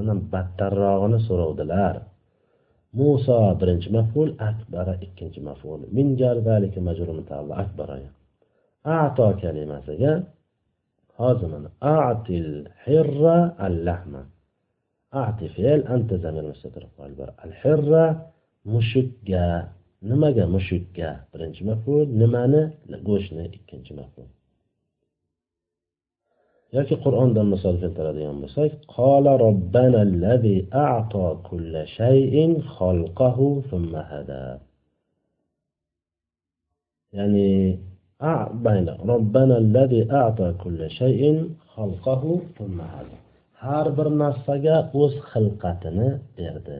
Undan 0.00 0.20
battarrog'ini 0.32 1.18
so'rovdilar. 1.26 1.96
Muso 2.98 3.38
birinchi 3.60 3.88
maful 3.96 4.28
akbara 4.50 4.94
ikkinchi 5.06 5.40
maful 5.48 5.80
min 5.96 6.06
zalika 6.20 6.78
majrur 6.88 7.18
akbara. 7.62 7.96
Ato 9.00 9.26
kalimasiga 9.40 10.12
hozir 11.18 11.52
atil 11.80 12.50
hirra 12.84 13.38
al 13.66 13.76
lahma 13.86 14.22
ati 15.24 15.46
fe'l 15.56 15.80
anta 15.94 16.14
zamir 16.24 16.44
mustatir 16.50 16.84
al 17.44 17.52
hirra 17.62 18.04
mushukka 18.72 19.46
nimaga 20.08 20.44
mushukka 20.54 21.08
birinchi 21.30 21.62
maful 21.68 22.06
nimani 22.20 22.62
go'shtni 23.08 23.44
ikkinchi 23.56 23.92
maful 24.00 24.28
yoki 26.76 26.96
qur'ondan 27.04 27.46
misol 27.54 27.74
keltiradigan 27.82 28.36
bo'lsak 28.42 28.70
qola 28.96 29.32
robbana 29.46 29.98
allazi 30.06 30.56
a'to 30.88 31.24
kulla 31.48 31.82
shayin 31.98 32.52
xalqahu 32.76 33.46
thumma 33.68 34.02
hada 34.10 34.42
ya'ni 37.16 37.50
bayna 38.66 38.92
robbana 39.12 39.54
allazi 39.62 40.00
a'to 40.22 40.46
kulla 40.62 40.86
shayin 40.98 41.36
xalqahu 41.74 42.30
thumma 42.56 42.86
hada 42.94 43.16
har 43.64 43.86
bir 43.96 44.08
narsaga 44.22 44.76
o'z 45.02 45.12
xilqatini 45.30 46.08
berdi 46.38 46.78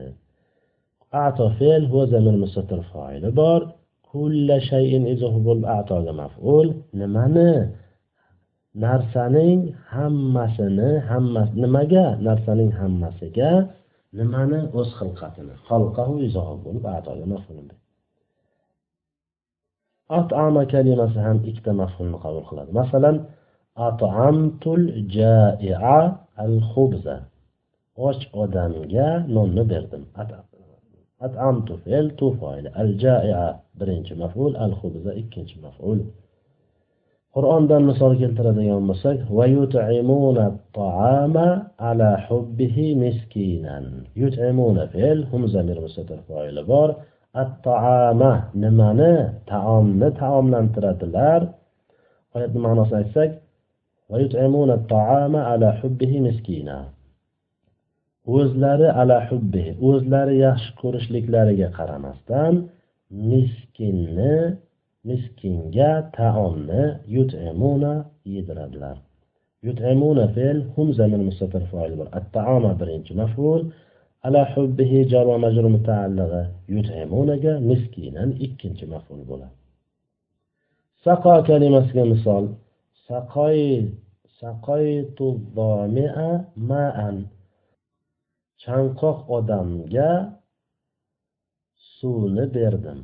ato 1.11 1.45
fe'l 1.57 1.83
huwa 1.91 2.05
zamir 2.13 2.35
mustatir 2.43 2.81
foili 2.91 3.29
bor 3.39 3.61
kulla 4.09 4.57
shayin 4.69 5.03
atoga 5.77 6.13
maf'ul 6.21 6.67
nimani 6.99 7.51
narsaning 8.83 9.59
hammasini 9.93 10.89
hammasi 11.09 11.53
nimaga 11.63 12.05
narsaning 12.27 12.71
hammasiga 12.79 13.51
nimani 14.17 14.59
o'z 14.79 14.89
xilqatini 14.99 15.53
xalqahu 15.67 16.13
bo'lib 16.65 16.85
atoga 16.97 17.25
atama 20.19 20.61
kalimasi 20.71 21.19
ham 21.25 21.37
ikkita 21.49 21.71
mafhumni 21.81 22.17
qabul 22.23 22.43
qiladi 22.49 22.71
masalan 22.81 23.15
atamtul 23.87 24.83
jaia 25.15 25.97
al 26.43 26.55
xubza 26.71 27.17
och 27.97 28.21
odamga 28.33 29.07
nonni 29.27 29.63
berdim 29.71 30.03
أطعمت 31.21 31.71
فعل 31.71 32.11
فاعل 32.41 32.67
الجائعة 32.79 33.63
برنج 33.75 34.13
مفعول 34.13 34.57
الخبز 34.57 35.07
إكنج 35.07 35.53
مفعول. 35.63 35.99
قرآن 37.33 37.67
دان 37.67 37.83
مصار 37.85 38.15
كنترى 38.15 38.51
ديان 38.51 38.81
مصار 38.81 39.25
ويطعمون 39.31 40.37
الطعام 40.37 41.63
على 41.79 42.17
حبه 42.17 42.95
مسكينا. 42.95 43.77
يطعمون 44.15 44.85
فعل 44.85 45.27
هم 45.33 45.47
زمير 45.47 45.81
مستر 45.81 46.17
فاعل 46.29 46.63
بار. 46.63 46.95
الطعام 47.37 48.41
نمانا 48.55 49.33
طعام 49.47 50.03
نطعام 50.03 50.51
لانترى 50.51 50.93
دلار 50.93 51.49
ويطعمون 54.09 54.71
الطعام 54.71 55.35
على 55.35 55.71
حبه 55.71 56.19
مسكينا. 56.19 56.96
O'zlari 58.35 58.87
ala 59.01 59.17
hubbihi 59.29 59.71
o'zlari 59.89 60.35
yaxshi 60.45 60.69
ko'rishliklariga 60.81 61.69
qaramasdan 61.77 62.53
miskinni 63.31 64.35
miskinga 65.09 65.91
taomni 66.17 66.83
yutimuna 67.15 67.93
yediradilar. 68.33 68.97
Yutimuna 69.67 70.25
fe'l 70.35 70.57
hum 70.73 70.87
zamir 70.99 71.21
mustatir 71.27 71.63
foil 71.71 71.93
bor 71.99 72.07
at-taoma 72.19 72.71
birinchi 72.81 73.13
maf'ul 73.21 73.61
ala 74.27 74.41
hubbihi 74.53 74.99
jar 75.11 75.25
va 75.31 75.37
majrur 75.45 75.67
mutaallig'i 75.77 76.43
yut'imunaga 76.75 77.53
miskinan 77.69 78.29
ikkinchi 78.45 78.85
maf'ul 78.93 79.21
bo'ladi. 79.29 79.55
Saqo 81.03 81.35
kalimasiga 81.49 82.03
misol 82.13 82.43
saqoy 83.07 83.59
saqoytu 84.39 85.27
zomi'a 85.57 86.29
ma'an. 86.69 87.15
Chanqoq 88.63 89.19
odamga 89.37 90.11
suvni 91.95 92.45
berdim. 92.55 92.99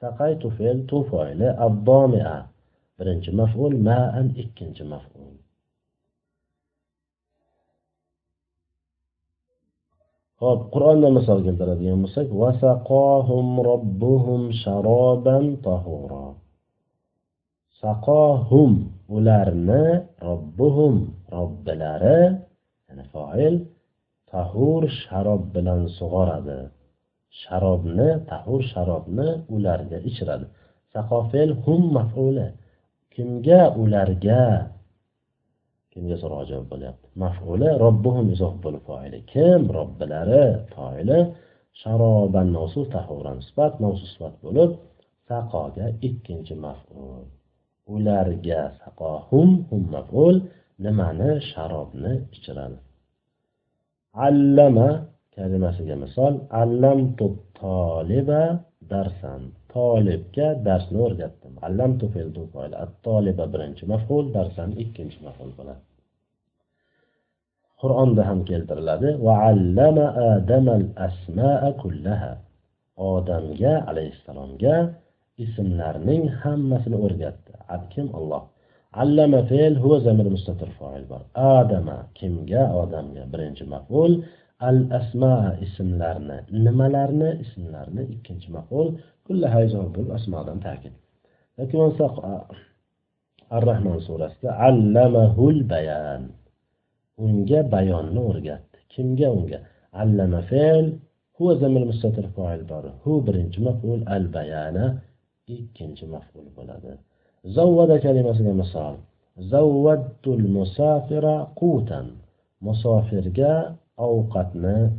Saqaytu 0.00 0.48
fe'l 0.56 0.78
tu 0.88 0.98
foili 1.10 1.48
abdomia. 1.66 2.34
Birinchi 2.96 3.30
maf'ul 3.40 3.74
ma'an 3.88 4.26
ikkinchi 4.42 4.84
maf'ul. 4.92 5.34
Hop 10.42 10.60
Qur'onda 10.72 11.08
misol 11.16 11.38
keltiradigan 11.46 11.98
bo'lsak, 12.04 12.28
vasaqohum 12.42 13.46
robbuhum 13.68 14.42
sharoban 14.60 15.44
tahura. 15.64 16.26
Saqohum 17.80 18.72
ularni 19.16 19.86
robbuhum 20.28 20.94
robbilari, 21.34 22.20
ya'ni 22.86 23.04
foil 23.12 23.54
tahur 24.36 24.82
sharob 25.02 25.42
bilan 25.54 25.80
sug'oradi. 25.98 26.60
sharobni 27.42 28.08
tahur 28.30 28.60
sharobni 28.72 29.28
ularga 29.54 29.98
ichiradi. 30.08 30.46
Saqofel 30.92 31.50
hum 31.64 31.82
mafuli 31.96 32.48
kimga 33.14 33.62
ularga? 33.82 34.44
Kimga 35.92 36.16
so'roq 36.22 36.42
javob 36.50 36.66
bo'lyapti? 36.72 37.06
Mafuli 37.22 37.68
robbuhum 37.84 38.26
izoh 38.34 38.54
bo'lib 38.64 38.82
foili. 38.88 39.18
Kim? 39.32 39.60
Robbilari 39.76 40.44
foili. 40.74 41.20
Sharoban 41.80 42.48
mavsu 42.56 42.80
tahuran 42.94 43.38
sifat 43.46 43.72
mavsu 43.82 44.06
sifat 44.12 44.34
bo'lib 44.44 44.70
saqoga 45.28 45.86
ikkinchi 46.08 46.54
maful. 46.64 47.24
Ularga 47.94 48.62
saqohum 48.80 49.48
hum 49.68 49.82
maful. 49.94 50.34
Nimani? 50.84 51.30
Sharobni 51.50 52.12
ichiradi. 52.36 52.78
Allama 54.26 54.88
kalimasiga 55.36 55.96
misol 56.04 56.34
allamtu 56.62 57.26
toliba 57.60 58.42
darsan 58.92 59.40
tolibga 59.72 60.48
darsni 60.66 60.98
o'rgatdim. 61.06 61.52
Allamtu 61.66 62.04
toliba 63.06 63.44
birinchi 63.52 63.84
maful 63.92 64.24
darsan 64.36 64.70
ikkinchi 64.82 65.18
maful 65.26 65.50
bo'ladi. 65.58 65.82
Qur'onda 67.80 68.22
ham 68.28 68.38
keltiriladi 68.50 69.08
va 69.26 69.34
allama 69.50 70.06
adamal 70.34 70.86
asmaa 71.06 71.68
kullaha. 71.82 72.32
Odamga 73.12 73.74
alayhissalomga 73.90 74.76
ismlarning 75.44 76.22
hammasini 76.42 76.96
o'rgatdi. 77.06 77.52
Kim? 77.92 78.06
Alloh. 78.18 78.42
Allama 79.02 79.40
fe'l 79.50 79.74
huva 79.82 79.98
zamir 80.06 80.26
mustatir 80.34 80.70
fa'il 80.78 81.04
bor. 81.10 81.22
Adama 81.58 81.98
kimga? 82.18 82.62
Odamga. 82.82 83.22
Birinchi 83.32 83.64
maf'ul 83.74 84.12
al 84.68 84.78
asma 84.98 85.34
ismlarni 85.66 86.38
nimalarni? 86.64 87.30
Ismlarni 87.44 88.02
ikkinchi 88.14 88.48
maf'ul 88.56 88.88
kulli 89.26 89.46
hayzobul 89.54 90.08
asmodan 90.16 90.58
ta'kid. 90.66 90.94
Yoki 91.58 91.74
bo'lmasa 91.80 92.06
ar 93.56 93.62
rahmon 93.70 93.98
surasida 94.06 94.50
allamahul 94.68 95.58
bayan. 95.72 96.22
Unga 97.24 97.60
bayonni 97.74 98.20
o'rgatdi. 98.30 98.78
Kimga 98.94 99.28
unga? 99.38 99.58
Allama 100.02 100.40
fe'l 100.50 100.86
huva 101.36 101.54
zamir 101.62 101.82
mustatir 101.90 102.26
fa'il 102.36 102.62
bor. 102.70 102.84
Hu 103.02 103.12
birinchi 103.26 103.58
maf'ul 103.68 104.00
al 104.16 104.24
bayana 104.36 104.84
ikkinchi 105.56 106.04
maf'ul 106.14 106.46
bo'ladi. 106.56 106.92
زود 107.46 107.96
كلمة 107.98 108.40
المسار 108.40 108.98
زودت 109.38 110.26
المسافر 110.26 111.46
قوتا. 111.56 112.10
مسافر 112.62 113.20
جاء 113.20 113.76
أو 113.98 114.26
قتنا 114.30 114.90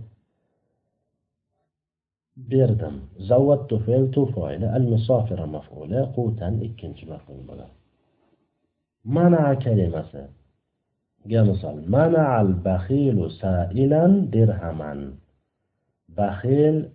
بردم 2.37 2.99
زودت 3.19 3.73
فعل 3.73 4.25
فعل 4.35 4.63
المسافر 4.63 5.45
مفعولة 5.45 6.11
قوتا. 6.15 6.47
إكنش 6.63 7.03
مفعول 7.03 7.43
بلا. 7.47 7.67
منع 9.05 9.53
كلمة. 9.53 10.27
مثال 11.25 11.91
منع 11.91 12.41
البخيل 12.41 13.31
سائلا 13.31 14.07
درهما. 14.33 15.13
بخيل 16.09 16.89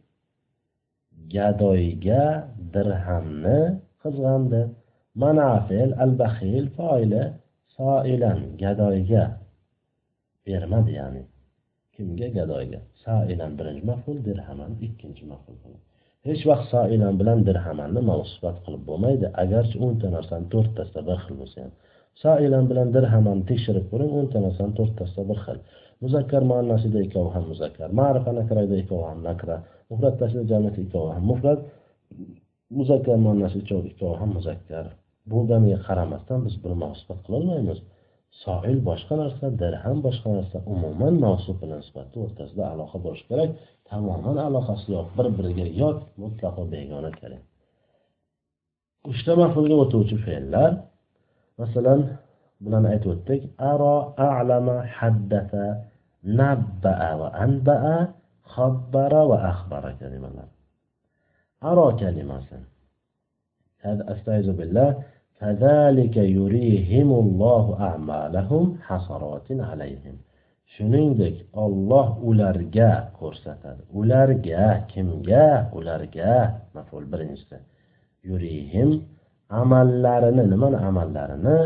جدويجا 1.28 2.48
درهمنا. 2.74 3.78
خزغان 4.00 4.48
درهم 4.48 4.81
manafil 5.22 5.90
al 6.04 6.12
baxil 6.20 6.64
foili 6.76 7.22
soilan 7.76 8.40
gadoyga 8.62 9.24
bermadi 10.46 10.92
ya'ni 11.00 11.22
kimga 11.94 12.28
gadoyga? 12.38 12.80
Soilan 13.04 13.52
birinchi 13.58 13.84
maful 13.90 14.16
dirhaman 14.26 14.70
ikkinchi 14.86 15.24
maful 15.32 15.56
hech 16.28 16.42
vaqt 16.50 16.66
soilan 16.74 17.14
bilan 17.20 17.38
dirhamanni 17.48 18.00
mavsifat 18.10 18.56
qilib 18.64 18.82
bo'lmaydi. 18.88 19.26
Agarchi 19.42 19.76
o'nta 19.86 20.06
narsani 20.16 20.46
to'rttasida 20.54 21.00
bir 21.08 21.18
xil 21.24 21.34
bo'lsa 21.40 21.56
ham. 21.64 21.72
Soilan 22.22 22.64
bilan 22.70 22.88
dirhamanni 22.96 23.44
tekshirib 23.50 23.86
ko'ring 23.90 24.12
o'nta 24.18 24.38
narsani 24.46 24.72
to'rttasida 24.78 25.22
bir 25.30 25.38
xil. 25.44 25.58
Muzakkar 26.04 26.42
muannasida 26.50 26.98
ikkovi 27.06 27.30
ham 27.36 27.44
muzakkar 27.52 27.88
ma'rifa 28.00 28.30
nakrada 28.40 28.74
ikkovi 28.82 29.04
ham 29.10 29.20
nakra 29.28 29.56
mufrat 29.90 30.14
tashlab 30.20 30.46
jamiyat 30.52 30.76
ikkovi 30.84 31.10
ham 31.16 31.24
mufrat 31.32 31.60
muzakkar 32.78 33.16
muannas 33.24 33.54
ikkovi 33.60 34.16
ham 34.20 34.30
muzakkar. 34.38 34.84
Bo'lganiga 35.30 35.78
qaramasdan 35.88 36.38
biz 36.46 36.54
buni 36.62 36.76
mavsifat 36.84 37.18
qilolmaymiz. 37.26 37.78
Soil 38.44 38.78
boshqa 38.88 39.14
narsa 39.22 39.46
dirham 39.62 39.98
boshqa 40.06 40.28
narsa 40.36 40.58
umuman 40.74 41.14
mavsuf 41.26 41.56
bilan 41.62 41.80
sifatni 41.86 42.18
o'rtasida 42.24 42.64
aloqa 42.72 42.96
bo'lishi 43.04 43.24
kerak. 43.30 43.50
Tamoman 43.88 44.36
aloqasi 44.48 44.86
yo'q 44.96 45.08
bir 45.16 45.26
biriga 45.36 45.66
yot 45.82 45.98
mutlaqo 46.22 46.62
begona 46.74 47.12
kalim 47.20 47.42
uchta 49.10 49.32
mafulga 49.42 49.76
o'tuvchi 49.84 50.16
fe'llar. 50.26 50.72
Masalan 51.60 52.00
bularni 52.62 52.88
aytib 52.94 53.10
o'tdik. 53.14 53.40
Aro 53.70 53.96
alama 54.38 54.76
haddasa 54.98 55.64
nabbaa 56.40 57.12
va 57.20 57.28
anbaa 57.44 57.96
xabbara 58.54 59.22
va 59.30 59.38
axbara 59.52 59.90
kalimalar. 60.00 60.48
Aro 61.70 61.86
kalimasi. 62.00 62.56
أستعيذ 63.85 64.47
بالله 64.57 64.89
كذلك 65.39 66.15
يريهم 66.17 67.09
الله 67.23 67.65
أعمالهم 67.79 68.63
حسرات 68.87 69.47
عليهم 69.51 70.17
shuningdek 70.77 71.35
olloh 71.63 72.07
ularga 72.29 72.91
ko'rsatadi 73.19 73.81
ularga 73.99 74.65
kimga 74.91 75.49
ularga 75.77 76.33
maful 76.75 77.05
birinchisi 77.11 77.57
yurihim 78.29 78.89
amallarini 79.61 80.43
nimani 80.53 80.77
amallarini 80.89 81.57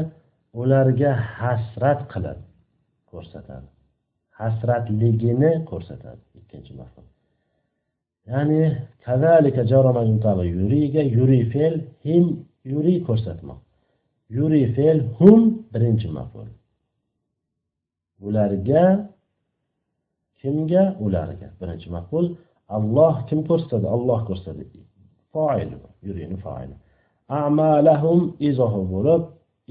ularga 0.62 1.10
hasrat 1.38 2.00
qilib 2.14 2.40
ko'rsatadi 3.12 3.70
hasratligini 4.40 5.52
ko'rsatadi 5.70 6.22
ikkinchi 6.40 6.72
maful 6.82 7.06
Ya'ni 8.31 8.61
kazalika 9.05 9.62
yuriga 10.55 11.03
yuri 11.17 11.41
fe'l 11.53 11.75
him 12.07 12.25
yuri 12.73 12.95
ko'rsatmoq 13.09 13.61
yuri 14.37 14.62
fe'l 14.77 14.99
hum 15.19 15.41
birinchi 15.73 16.09
maf'ul 16.19 16.49
ularga 18.27 18.85
kimga 20.41 20.85
ularga 21.05 21.49
birinchi 21.61 21.89
maf'ul 21.97 22.27
alloh 22.77 23.15
kim 23.29 23.41
ko'rsatadi 23.49 23.87
olloh 23.97 24.21
ko'rsatadi 24.29 24.65
foil 25.33 25.71
yurini 26.07 26.37
foili 26.45 26.75
amalahum 27.43 28.21
izohi 28.49 28.83
bo'lib 28.95 29.23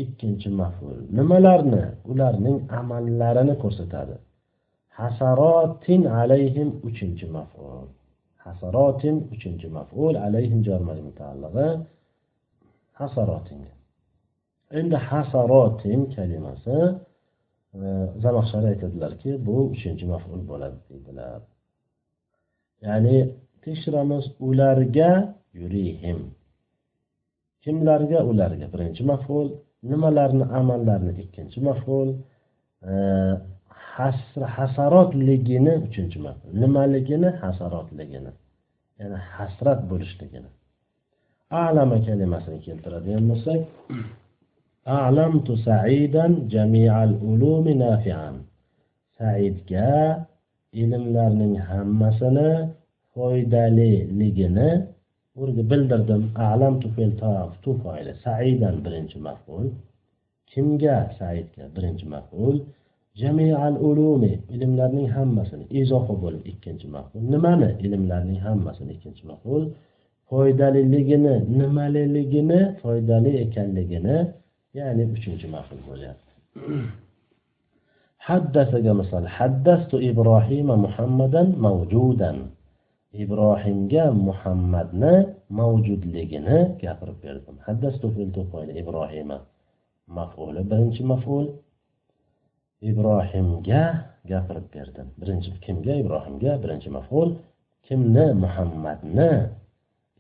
ikkinchi 0.04 0.50
maf'ul 0.62 0.98
nimalarni 1.18 1.84
ularning 2.12 2.58
amallarini 2.80 3.56
ko'rsatadi 3.64 4.16
hasarotin 5.00 6.02
alayhim 6.20 6.70
uchinchi 6.88 7.26
maf'ul 7.38 7.88
hasarotin 8.46 9.16
uchinchi 9.34 9.68
maf'ul 9.78 10.14
alayhim 10.28 10.60
jar 10.68 10.82
mutaallig'i 11.08 11.68
hasarotin 13.00 13.62
endi 14.80 14.96
hasarotin 15.10 16.00
kalimasi 16.16 16.78
e, 17.80 17.80
zamaxshari 18.24 18.68
aytadilarki 18.74 19.32
bu 19.46 19.56
uchinchi 19.76 20.06
maf'ul 20.14 20.42
bo'ladi 20.50 20.78
deydilar. 20.90 21.40
Ya'ni 22.86 23.18
tekshiramiz 23.64 24.26
ularga 24.48 25.12
yurihim. 25.60 26.20
Kimlarga? 27.64 28.20
Ularga 28.32 28.66
birinchi 28.74 29.04
maf'ul 29.12 29.48
nimalarni 29.92 30.46
amallarni 30.60 31.14
ikkinchi 31.24 31.60
maf'ul 31.70 32.10
e, 32.90 32.94
hasarotligini 34.56 35.74
uchinchi 35.86 36.18
marta. 36.26 36.48
Nimaligini? 36.62 37.30
Hasarotligini. 37.42 38.32
Ya'ni 39.00 39.18
hasrat 39.36 39.80
bo'lishligini. 39.90 40.50
Alama 41.64 41.98
kalimasini 42.06 42.60
keltiradigan 42.66 43.24
bo'lsak 43.32 43.62
alamtu 45.06 45.54
saidan 45.68 46.32
jamial 46.54 47.12
ulumi 47.30 47.74
nafian. 47.86 48.36
Saidga 49.18 49.92
ilmlarning 50.82 51.56
hammasini 51.70 52.50
foydaliligini 53.14 54.70
bildirdim. 55.72 56.24
Alamtu 56.52 56.88
fe'l 56.96 57.12
tu 57.64 57.72
foili 57.84 58.14
saidan 58.26 58.76
birinchi 58.86 59.18
maf'ul. 59.28 59.66
Kimga? 60.52 60.98
Saidga 61.20 61.64
birinchi 61.76 62.06
maf'ul. 62.16 62.56
Jamial 63.22 63.76
ulumi 63.90 64.34
ilmlarning 64.56 65.08
hammasini 65.18 65.66
izohi 65.82 66.14
bo'lib 66.24 66.44
ikkinchi 66.52 66.88
maqul. 66.96 67.20
Nimani 67.34 67.70
ilmlarning 67.86 68.40
hammasini 68.48 68.92
ikkinchi 68.96 69.24
maqul? 69.32 69.64
Foydaliligini 70.30 71.36
nimaliligini 71.60 72.60
foydali 72.82 73.32
ekanligini 73.44 74.18
ya'ni 74.78 75.04
uchinchi 75.16 75.48
maqul 75.56 75.80
bo'lyapti 75.88 76.32
haddasaga 78.28 78.92
misol 79.02 79.26
haddastu 79.38 79.96
ibrohima 80.10 80.76
muhammadan 80.86 81.48
mavjudan. 81.66 82.38
Ibrohimga 83.24 84.06
muhammadni 84.28 85.16
mavjudligini 85.60 86.58
gapirib 86.82 87.18
berdim. 87.24 87.56
Haddastu 87.68 88.08
ibrohima. 88.82 89.38
Mafuli 90.16 90.62
birinchi 90.70 91.04
maful. 91.12 91.46
Ibrohimga 92.82 93.84
gapirib 94.26 94.66
berdim. 94.74 95.08
Birinchi 95.20 95.52
kimga? 95.64 95.94
Ibrohimga. 96.02 96.52
Birinchi 96.64 96.90
maful 96.90 97.30
kimni? 97.86 98.34
Muhammadni. 98.34 99.32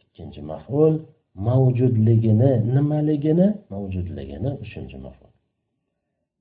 Ikkinchi 0.02 0.42
maful 0.42 0.94
mavjudligini 1.36 2.52
nimaligini? 2.74 3.48
Mavjudligini. 3.70 4.50
Uchinchi 4.64 4.98
maful. 4.98 5.30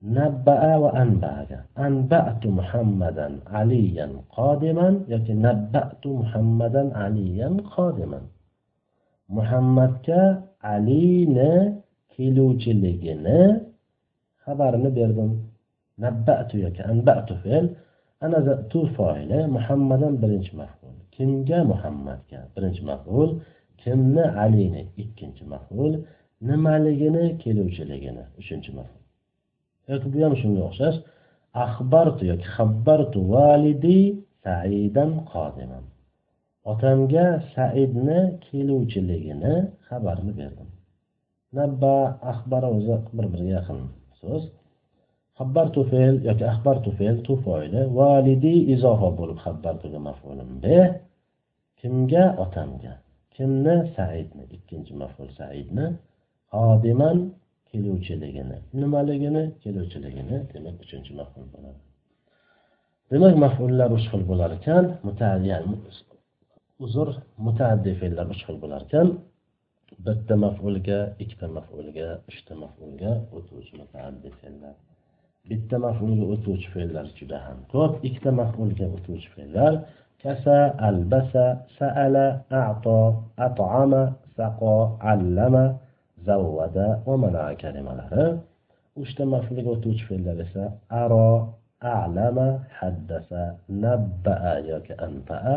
Nabbaa 0.05 0.77
va 0.83 0.91
anbaga. 1.03 1.59
Anbatu 1.87 2.53
muhammadan 2.53 3.41
aliyan 3.49 4.13
qodiman 4.37 4.95
yoki 5.09 5.33
nabbatu 5.35 6.09
muhammadan 6.21 6.93
aliyan 6.93 7.65
qodiman. 7.73 8.25
Muhammadga 9.33 10.45
alini 10.61 11.81
keluvchiligini 12.13 13.41
xabarini 14.45 14.91
berdim. 14.93 15.54
Nabbatu 16.03 16.55
yoki 16.65 16.83
anbatu 16.91 17.35
fe'l. 17.43 17.67
Ana 18.25 18.39
tu 18.73 18.81
foili 18.97 19.39
muhammadan 19.57 20.15
birinchi 20.23 20.53
maful. 20.61 20.95
Kimga 21.15 21.59
muhammadga 21.73 22.41
birinchi 22.55 22.83
maful. 22.91 23.31
Kimni 23.81 24.25
alini 24.45 24.83
ikkinchi 25.03 25.45
maful. 25.53 25.93
Nimaligini 26.49 27.25
keluvchiligini 27.43 28.25
uchinchi 28.41 28.71
maful. 28.79 29.03
Yoki 29.91 30.07
bu 30.13 30.19
ham 30.25 30.35
shunga 30.41 30.63
o'xshash. 30.69 30.99
Axbartu 31.65 32.23
yoki 32.31 32.47
xabbartu 32.57 33.19
validi 33.33 33.99
saidan 34.45 35.11
qodiman 35.33 35.85
otamga 36.71 37.27
saidni 37.55 38.21
keluvchiligini 38.47 39.55
xabarini 39.89 40.33
berdim. 40.41 40.69
Nabba 41.59 41.95
axbara 42.31 42.69
o'zi 42.77 42.97
bir 43.17 43.27
biriga 43.33 43.53
yaqin 43.59 43.79
so'z. 44.21 44.43
Xabbartu 45.39 45.81
fe'l 45.91 46.15
yoki 46.29 46.45
axbartu 46.53 46.91
fe'l 46.99 47.17
tu 47.27 47.33
foili 47.45 47.83
validi 48.01 48.55
izofa 48.75 49.09
bo'lib 49.19 49.39
xabbartuga 49.47 50.01
maf'ulun 50.09 50.51
be. 50.63 50.79
Kimga? 51.81 52.25
Otamga. 52.45 52.95
Kimni? 53.35 53.77
Saidni. 53.97 54.45
Ikkinchi 54.57 54.93
maf'ul 55.03 55.29
saidni. 55.39 55.87
Xodiman 56.53 57.19
keluvchiligini. 57.71 58.59
Nimaligini? 58.81 59.43
Keluvchiligini 59.63 60.37
demak 60.53 60.77
uchinchi 60.85 61.13
maful 61.21 61.45
bo'ladi. 61.55 61.81
Demak 63.13 63.35
mafullar 63.45 63.91
uch 63.97 64.07
xil 64.11 64.23
bo'lar 64.31 64.51
ekan. 64.59 64.85
Uzr 66.85 67.09
mutaaddi 67.47 67.93
fe'llar 68.01 68.27
uch 68.35 68.43
xil 68.47 68.57
bo'lar 68.63 68.83
ekan. 68.89 69.09
Bitta 70.07 70.35
mafulga 70.45 70.99
ikkita 71.23 71.47
mafulga 71.57 72.09
uchta 72.31 72.53
mafulga 72.63 73.13
o'tuvchi 73.37 73.73
mutaaddi 73.83 74.29
fe'llar. 74.41 74.75
Bitta 75.49 75.77
mafulga 75.87 76.25
o'tuvchi 76.35 76.69
fe'llar 76.75 77.07
juda 77.19 77.39
ham 77.47 77.59
ko'p. 77.73 77.93
Ikkita 78.07 78.31
mafulga 78.41 78.87
o'tuvchi 78.97 79.29
fe'llar 79.35 79.73
kasa 80.23 80.57
albasa 80.89 81.47
saala 81.79 82.27
ato 82.65 83.01
at'ama 83.47 84.03
saqo 84.37 84.75
allama 85.13 85.65
zavvada 86.27 86.89
va 87.07 87.15
mana 87.23 87.45
kalimalari. 87.63 88.27
Uchta 89.03 89.23
mafulga 89.35 89.69
o'tuvchi 89.77 90.05
fe'llar 90.09 90.37
esa 90.47 90.65
aro 91.03 91.29
alama 91.99 92.49
haddasa 92.79 93.43
nabbaa 93.85 94.57
yoki 94.71 94.93
anfaa 95.07 95.57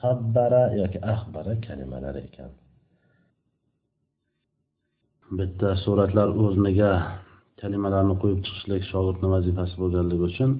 xabbara 0.00 0.62
yoki 0.80 0.98
axbara 1.12 1.52
kalimalari 1.66 2.20
ekan. 2.28 2.50
Bitta 5.38 5.68
suratlar 5.82 6.28
o'rniga 6.44 6.92
kalimalarni 7.60 8.14
qo'yib 8.22 8.40
chiqishlik 8.46 8.82
shogirdni 8.92 9.28
vazifasi 9.34 9.74
bo'lganligi 9.82 10.24
uchun 10.30 10.50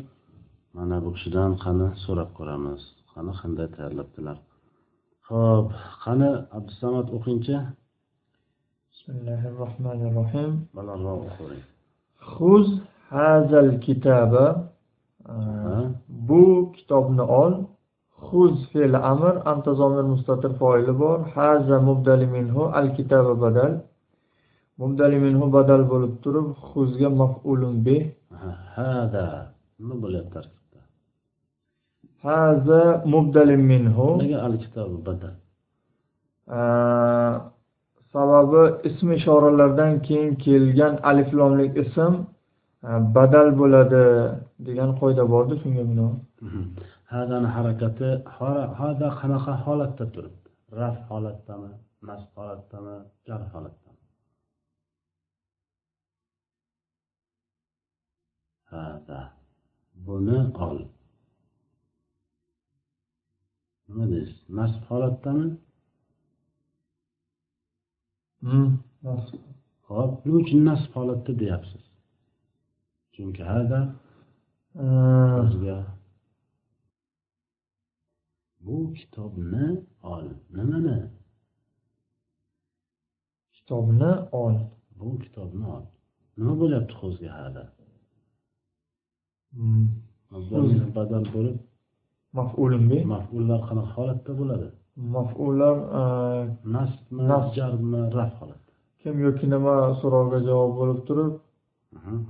mana 0.77 0.97
bu 1.05 1.11
kishidan 1.17 1.51
qani 1.65 1.89
so'rab 2.05 2.31
ko'ramiz. 2.39 2.81
Qani 3.13 3.33
qanday 3.41 3.69
tayyorlabdilar? 3.75 4.37
Ho'p 5.29 5.69
qani 6.05 6.31
abdusamad 6.59 7.07
o'qingchi. 7.17 7.57
Bismillahi 8.91 9.49
rohmanir 9.63 10.11
rohim 10.21 10.51
balandroq 10.77 11.21
o'qing 11.29 11.63
hazal 13.11 13.69
kitaba 13.87 14.45
bu 16.29 16.73
kitobni 16.77 17.25
ol. 17.43 17.55
Huz 18.27 18.55
fe'l 18.73 18.95
amr 19.13 19.35
antazomir 19.53 20.05
mustatir 20.13 20.53
foili 20.61 20.95
bor. 21.03 21.19
Haza 21.35 21.77
mubdali 21.89 22.27
minhu 22.37 22.63
al 22.79 22.89
kitaba 22.97 23.35
badal. 23.45 23.73
Mubdali 24.81 25.19
minhu 25.27 25.45
badal 25.57 25.83
bo'lib 25.93 26.13
turib 26.25 26.47
xuzga 26.69 27.09
maf'ulun 27.21 27.75
bih 27.87 28.03
hada. 28.77 29.27
Nima 29.79 29.97
bo'lyapti 30.05 30.59
haza 32.23 32.83
mubdali 33.13 33.57
minhu. 33.71 34.09
Nega 34.23 34.39
al 34.47 34.55
badal? 35.07 35.35
Sababi 38.13 38.63
ism 38.89 39.09
ishoralardan 39.19 39.93
keyin 40.07 40.31
kelgan 40.45 40.95
aliflomlik 41.11 41.73
ism 41.85 42.13
badal 43.17 43.49
bo'ladi 43.61 44.05
degan 44.67 44.91
qoida 45.01 45.25
borda 45.33 45.55
shunga 45.63 45.85
binoan. 45.91 46.17
Hadani 47.13 47.49
harakati 47.57 48.09
hada 48.81 49.09
qanaqa 49.21 49.53
holatda 49.65 50.05
turibdi? 50.15 50.49
Raf 50.79 50.97
holatdami? 51.11 51.73
Nasb 52.09 52.31
holatdami? 52.39 52.97
Jar 53.27 53.43
holatdami 53.53 53.88
hada 58.71 59.21
buni 60.07 60.39
ol 60.67 60.79
nima 63.89 64.05
deysiz? 64.13 64.41
Nasb 64.59 64.83
holatdami? 64.91 65.47
Hop 69.89 70.11
nima 70.25 70.39
uchun 70.43 70.61
nasb 70.71 70.91
holatda 70.99 71.33
deyapsiz? 71.43 71.85
Chunki 73.15 73.43
hada 73.53 73.81
o'ziga 75.43 75.79
bu 78.65 78.77
kitobni 78.99 79.67
ol. 80.13 80.27
Nimani? 80.57 80.99
Kitobni 83.57 84.13
ol. 84.43 84.57
Bu 84.99 85.09
kitobni 85.25 85.67
ol. 85.77 85.85
Nima 86.37 86.55
bo'lyapti 86.61 86.95
qo'zga 87.01 87.31
hada 87.41 87.65
badal 90.97 91.25
bo'lib 91.35 91.59
maf'ulun 92.39 92.85
bi? 92.91 92.99
maf'ullar 93.15 93.61
qanaqa 93.69 93.93
holatda 93.97 94.33
bo'ladi? 94.41 94.69
Maf'ullar 95.17 95.77
nasbmi 96.77 97.23
Nasb. 97.33 97.49
jarmi 97.59 98.01
raf 98.19 98.33
holatda? 98.41 98.73
Kim 99.01 99.15
yoki 99.27 99.47
nima 99.55 99.75
so'rovga 100.01 100.39
javob 100.49 100.73
bo'lib 100.81 101.01
turib 101.09 101.35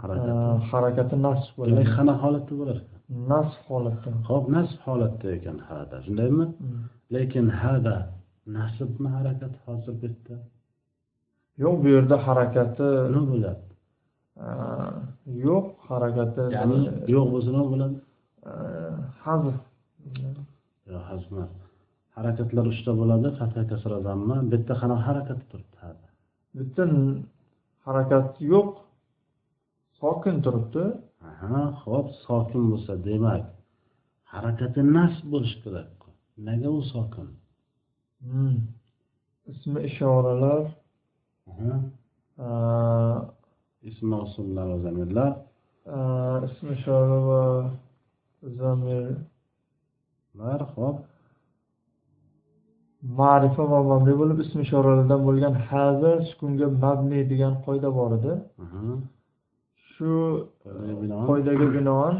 harakati. 0.02 0.32
harakati 0.70 1.14
nasb 1.26 1.52
demak 1.56 1.58
bo'ladi 1.58 1.84
qanaqa 1.96 2.22
holatda 2.24 2.52
bo'lar 2.60 2.76
ekan? 2.82 2.98
Nasb 3.32 3.62
holatda. 3.70 4.10
Ho'p 4.28 4.44
nasb 4.56 4.78
holatda 4.86 5.26
ekan 5.36 5.58
hada. 5.68 5.96
Shundaymi? 6.06 6.46
Lekin 7.14 7.46
hada 7.60 7.96
nasbmi 8.56 9.08
harakati 9.16 9.58
hozir 9.66 9.94
bu 10.00 10.06
yerda 10.06 10.36
yo'q 11.62 11.74
bu 11.82 11.88
yerda 11.94 12.16
harakati 12.26 12.86
nima 13.12 13.24
bo'lyapti 13.30 13.74
yo'q 15.46 15.66
harakati 15.88 16.42
ya'ni 16.56 16.78
yo'q 17.14 17.26
bo'lsa 17.32 17.48
nima 17.54 17.66
bo'ladi 17.72 17.96
hazf 19.24 19.56
yo'q 20.92 21.52
harakatlar 22.16 22.64
uchta 22.72 22.92
bo'ladi 23.00 23.28
fatha 23.40 23.62
kasra 23.70 23.98
zamma 24.08 24.36
bitta 24.52 24.72
qanaqa 24.80 25.02
harakati 25.08 25.44
turibdi? 25.50 26.08
Bitta 26.58 26.82
harakat 27.86 28.28
yo'q 28.52 28.70
sokin 30.00 30.36
turibdi. 30.44 30.84
Aha 31.30 31.62
ho'p 31.82 32.08
sokin 32.26 32.62
bo'lsa 32.70 32.92
demak 33.08 33.44
harakati 34.32 34.80
nasb 34.96 35.24
bo'lishi 35.32 35.58
kerak 35.64 35.92
nega 36.46 36.68
u 36.78 36.80
sokin? 36.92 37.28
Hmm. 38.26 38.56
ismi 39.50 39.80
ishoralar 39.88 40.64
ism 43.88 44.06
mavsumlar 44.14 44.66
va 44.72 44.78
zamirlar. 44.86 45.30
Aa, 45.96 46.36
ismi 46.46 46.72
ishora 46.78 47.18
va 47.28 47.42
zamir. 48.60 49.04
Lar 50.38 50.60
ho'p 50.74 50.98
ma'rifa 53.20 53.64
va 53.72 53.78
mabni 53.90 54.14
bo'lib 54.20 54.38
ismi 54.44 54.60
ishoralardan 54.66 55.20
bo'lgan 55.28 55.54
haza 55.68 56.12
sukunga 56.28 56.68
mabni 56.84 57.20
degan 57.32 57.54
qoida 57.66 57.88
bor 57.98 58.10
edi. 58.18 58.32
Shu 59.90 60.12
Qoidaga 61.30 61.66
binoan 61.76 62.16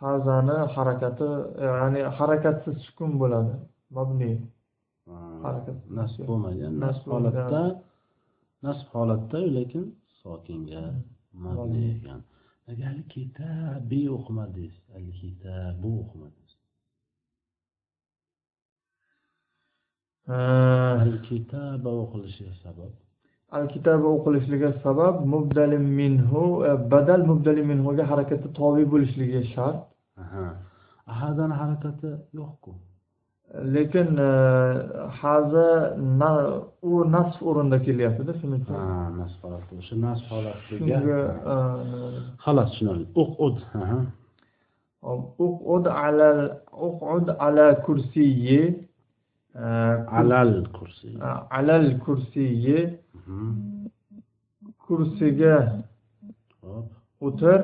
hazani 0.00 0.58
harakati 0.74 1.28
ya'ni 1.68 2.00
harakatsiz 2.18 2.74
sukun 2.86 3.10
bo'ladi 3.20 3.54
mabni. 3.96 4.32
Ha, 5.08 5.16
harakat. 5.44 5.76
nasb 5.98 6.20
bo'lmagan 6.28 6.72
nasb 6.84 7.04
holatda 7.14 7.62
nasb 8.66 8.86
holatda 8.94 9.38
lekin 9.56 9.84
sokinga 10.26 10.82
ekan. 11.94 12.20
Nega 12.66 12.86
al 12.94 13.02
kitabi 13.14 14.02
o'qimadingiz 14.16 14.76
al 14.98 15.06
kitabu 15.20 15.90
o'qimadingiz 16.02 16.54
al 20.28 21.12
kitaba 21.28 21.90
o'qilishiga 22.02 22.54
sabab? 22.62 22.92
Al 23.56 23.68
kitobi 23.72 24.06
o'qilishligi 24.16 24.70
sabab 24.84 25.14
mubdali 25.34 25.78
minhu 26.00 26.42
e, 26.70 26.72
badal 26.92 27.20
mubdali 27.30 27.62
minhuga 27.70 28.04
harakati 28.10 28.48
tobe 28.58 28.82
bo'lishligi 28.92 29.42
shart. 29.54 29.80
Aha. 30.22 30.46
ahadani 31.12 31.54
harakati 31.60 32.10
yo'qku 32.38 32.72
lekin 33.74 34.18
e, 34.18 34.30
haza 35.20 35.68
na- 36.20 36.60
u 36.82 37.04
nasf 37.14 37.38
o'rinda 37.48 37.78
kelyaptida 37.86 38.32
shuning 38.40 38.62
uchun. 38.64 38.74
Ha, 38.76 39.10
nasb 39.20 39.38
holati. 39.44 39.72
O'sha 39.80 39.96
nasb 40.06 40.24
holatiga 40.32 40.98
e, 41.52 41.56
xolos 42.44 42.68
tushunarli 42.70 43.06
uqud 43.22 43.56
aha. 43.82 43.98
uqud 45.46 45.84
ala 46.04 46.30
uqud 46.88 47.26
ala 47.46 47.66
kursiyyi 47.86 48.62
e, 49.64 49.66
alal 50.18 50.52
kursi 50.76 51.08
alal 51.58 51.86
kursiyyi 52.04 52.78
Mhm. 53.18 53.88
kursiga 54.86 55.56
o'tir. 57.26 57.60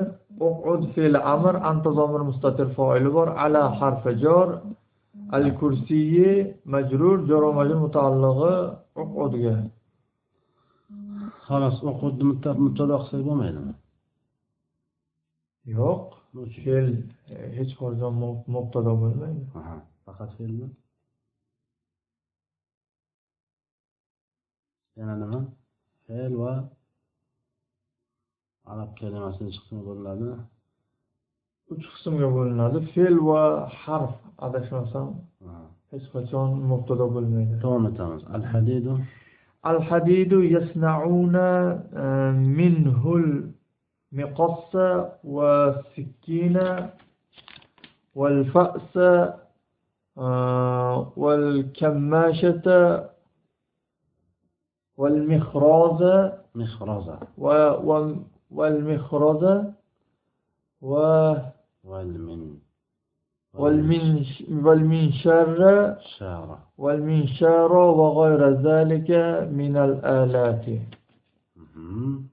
Uqud 0.47 0.81
fe'l 0.95 1.15
amr 1.33 1.55
antazomir 1.71 2.21
mustatir 2.29 2.67
foili 2.75 3.09
bor. 3.17 3.27
Ala 3.43 3.61
harfi 3.79 4.11
jor 4.23 4.47
al 5.35 5.45
kursiyyi 5.59 6.31
majrur 6.73 7.17
jar 7.29 7.41
va 7.45 7.51
majrur 7.59 7.79
mutaallig'i 7.85 8.53
uqudga 9.01 9.55
xolos 11.45 11.77
uqudni 11.91 12.23
mubtado 12.63 12.95
qilsak 13.01 13.21
bo'lmaydimi? 13.27 13.73
Yo'q. 15.77 16.03
Fe'l 16.63 16.87
e, 17.33 17.35
hech 17.57 17.71
qachon 17.79 18.13
mu- 18.21 18.43
mubtado 18.55 18.91
bo'lmaydi. 19.01 19.41
Faqat 20.05 20.31
fe'lmi? 20.37 20.67
Yana 24.97 25.15
nima? 25.21 25.39
Fe'l 26.05 26.33
va 26.41 26.53
arab 28.71 28.89
kalimasini 28.99 29.45
nechi 29.47 29.59
qismga 29.63 29.83
bo'linadi. 29.89 30.27
Uch 31.73 31.85
qismga 31.93 32.27
bo'linadi. 32.37 32.77
Fe'l 32.93 33.15
va 33.29 33.41
harf 33.81 34.13
adashmasam 34.46 35.06
Aha. 35.46 35.62
hech 35.92 36.06
qachon 36.14 36.48
mubtado 36.70 37.04
bo'lmaydi 37.14 37.54
davom 37.62 37.86
etamiz 37.90 38.22
al 38.34 38.42
hadidu 38.52 38.94
الحديد 39.66 40.32
يصنعون 40.32 41.36
آه، 41.36 42.30
منه 42.58 43.02
المقص 44.12 44.72
والسكين 45.24 46.56
والفأس 48.14 48.96
آه، 50.18 51.12
والكماشة 51.16 52.66
والمخراز 54.96 56.30
مخرزة 56.54 57.18
و- 57.38 57.74
و- 57.88 58.16
والمخرز 58.50 59.44
و- 60.82 61.34
والمن 61.84 62.42
والمنش- 62.44 62.58
والمنشر 62.58 62.58
شارة 62.58 62.61
والمنشار 66.78 67.72
وغير 67.72 68.42
ذلك 68.68 69.10
من 69.60 69.74
الآلات 69.76 70.66
مهم. 71.56 72.28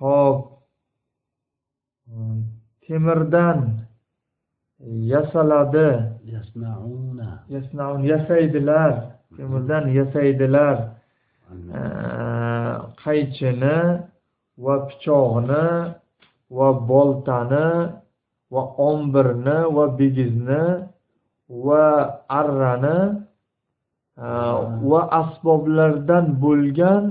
Xo'p. 0.00 0.38
Temirdan 2.88 3.60
yasaladi. 5.12 5.90
يصنعون 6.24 7.20
Yasnaun 7.54 8.00
yasaydilar. 8.12 8.92
Temirdan 9.36 9.84
yasaydilar. 9.98 10.76
المن- 11.52 11.72
Ee, 11.74 12.74
qaychini 13.04 13.78
va 14.64 14.74
pichoqni 14.88 15.66
va 16.56 16.68
boltani 16.88 17.68
va 18.53 18.63
ombirni 18.89 19.57
va 19.75 19.85
bigizni 19.99 20.63
va 21.65 21.85
arrani 22.39 22.99
e, 24.23 24.27
va 24.91 25.01
asboblardan 25.21 26.25
bo'lgan 26.43 27.03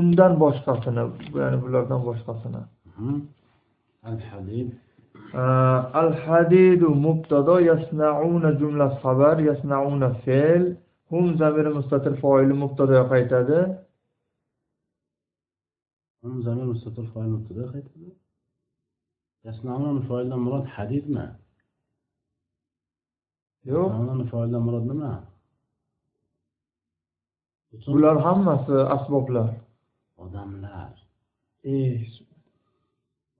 undan 0.00 0.32
boshqasini 0.42 1.04
ya'ni 1.40 1.58
bulardan 1.64 2.00
boshqasini. 2.08 2.62
Al 4.10 4.18
hadid 4.28 4.68
e, 5.40 5.42
al 6.00 6.10
hadidu 6.24 6.88
mubtado 7.06 7.56
yasnauna 7.70 8.50
jumla 8.60 8.86
xabar 9.00 9.36
yasnauna 9.48 10.08
fe'l. 10.24 10.64
Hum 11.10 11.26
zamiri 11.40 11.70
mustatir 11.78 12.14
foili 12.22 12.54
mubtadoga 12.62 13.04
qaytadi. 13.12 13.58
Hum 16.22 16.34
zamir 16.46 16.66
mustatir 16.72 17.04
foili 17.12 17.30
mubtadoga 17.36 17.68
qaytadi. 17.74 18.08
Yasnavnun 19.46 19.98
foildan 20.08 20.40
murod 20.46 20.66
hadidmi? 20.76 21.26
Yo'q. 23.72 23.90
Foildan 24.32 24.62
murod 24.66 24.84
nima? 24.92 25.12
Bular 27.86 28.16
hammasi 28.26 28.76
asboblar. 28.96 29.48
Odamlar. 30.24 30.92
E, 31.70 31.74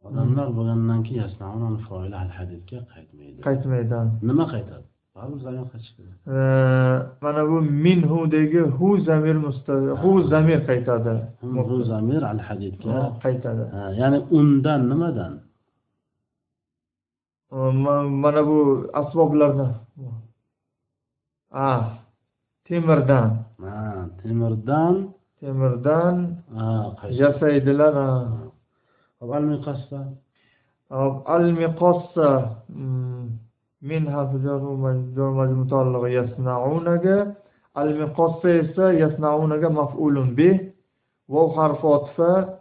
Odamlar 0.07 0.49
bo'lgandan 0.57 1.01
keyin 1.07 1.20
yasnavnun 1.26 1.76
foil 1.86 2.12
al 2.22 2.30
hadidga 2.38 2.78
qaytmaydi. 2.92 3.38
Qaytmaydi. 3.46 3.99
Nima 4.28 4.44
qaytadi? 4.55 4.86
E, 6.26 6.38
mana 7.24 7.42
bu 7.51 7.59
minhudagi 7.86 8.62
hu 8.76 8.88
zamir 9.09 9.36
hu 10.03 10.11
zamir 10.32 10.59
qaytadi 10.68 11.14
hu 11.68 11.76
zamir 11.90 12.22
al 12.32 12.40
hadidga 12.46 12.99
qaytadi 13.24 13.64
ya'ni 14.01 14.18
undan 14.38 14.80
nimadan 14.90 15.32
mana 17.51 18.46
bu 18.46 18.90
asboblardan 18.92 19.74
temirdan. 22.68 23.30
Ha, 23.61 24.07
temirdan. 24.22 25.14
Temirdan. 25.40 26.16
Yasaydilar 27.11 27.94
al 29.20 29.30
al-miqossa. 31.26 32.30
Mm, 32.68 33.26
min 33.80 34.03
mutaallig'i 35.61 36.14
yasnaunaga. 36.20 37.36
Al-miqossa 37.74 38.49
esa 38.62 38.92
yasnaunaga 38.92 39.68
maf'ulun 39.80 40.36
bih 40.36 40.57
vav 41.28 41.49
harfi 41.57 41.86
otfa 41.86 42.57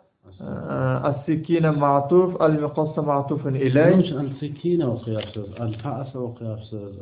as-sikina 1.08 1.70
ma'tuf 1.84 2.30
al-miqossa 2.46 3.00
ma'tufun 3.12 3.54
ilay 3.66 3.92
ليش 3.96 4.12
السكينة 4.12 4.84
وقيافسز 4.92 5.48
الفأس 5.60 6.16
وقيافسز 6.16 6.92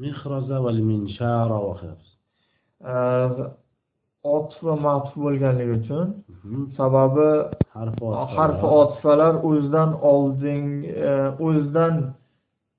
المخرزة 0.00 0.60
والمنشار 0.60 1.52
وقيافسز 1.52 2.16
otif 4.34 4.58
va 4.68 4.74
ma'tuf 4.86 5.14
bo'lganligi 5.24 5.72
uchun 5.80 6.06
مهم. 6.44 6.68
sababi 6.78 7.28
حرف 7.74 8.02
وصل. 8.02 8.36
harfi 8.36 8.66
otifalar 8.66 9.34
o'zidan 9.48 9.90
oldin 10.12 10.64
e, 10.82 11.10
o'zidan 11.46 11.94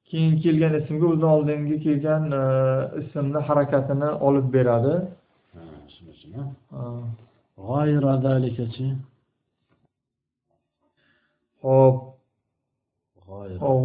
keyin 0.09 0.33
kelgan 0.43 0.73
ismga 0.81 1.05
o'zidan 1.11 1.29
oldingi 1.37 1.75
kelgan 1.85 2.23
e, 2.41 2.43
ismni 3.01 3.39
harakatini 3.47 4.09
olib 4.27 4.47
beradi 4.55 4.95
Ha, 5.53 5.61
shuni 5.95 6.13
Hop. 11.64 11.96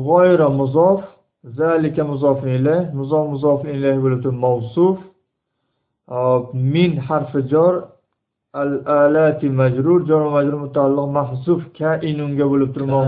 G'oyra 0.07 0.47
muzof. 0.59 0.99
Zalika 1.57 2.03
muzof 2.11 2.39
ilayh. 2.55 2.81
Muzof 2.99 3.23
muzof 3.33 3.61
ilayh 3.73 3.97
bo'lib 4.03 4.23
mavsuf. 4.45 4.97
Hop. 6.13 6.43
Min 6.73 6.91
harfi 7.07 7.41
jor. 7.51 7.73
Al-alati 8.61 9.47
majrur. 9.59 9.99
Jor 10.09 10.21
va 10.25 10.29
majrur 10.37 10.59
mutaalliq 10.65 11.07
mahzuf 11.17 11.61
kainunga 11.79 12.45
bo'lib 12.51 12.69
turmoq. 12.75 13.07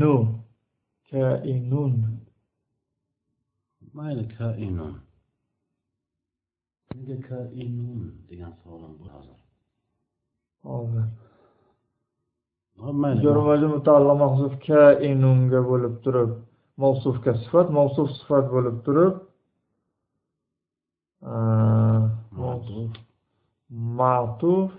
Nu. 0.00 0.14
Kainun. 1.10 1.92
Mayli 3.96 4.24
kainun. 4.38 4.94
Nega 6.96 7.16
kainun 7.28 8.00
degan 8.28 8.52
savolim 8.60 8.92
bu 8.98 9.04
hozir. 9.14 9.38
Hozir. 10.66 11.06
mutalla 13.74 14.14
mahzuf 14.24 14.54
bo'lib 15.70 15.94
turib 16.04 16.30
mavsufga 16.82 17.32
sifat 17.42 17.66
mavsuf 17.78 18.08
sifat 18.18 18.44
bo'lib 18.54 18.76
turib 18.86 19.14
matuf 24.00 24.70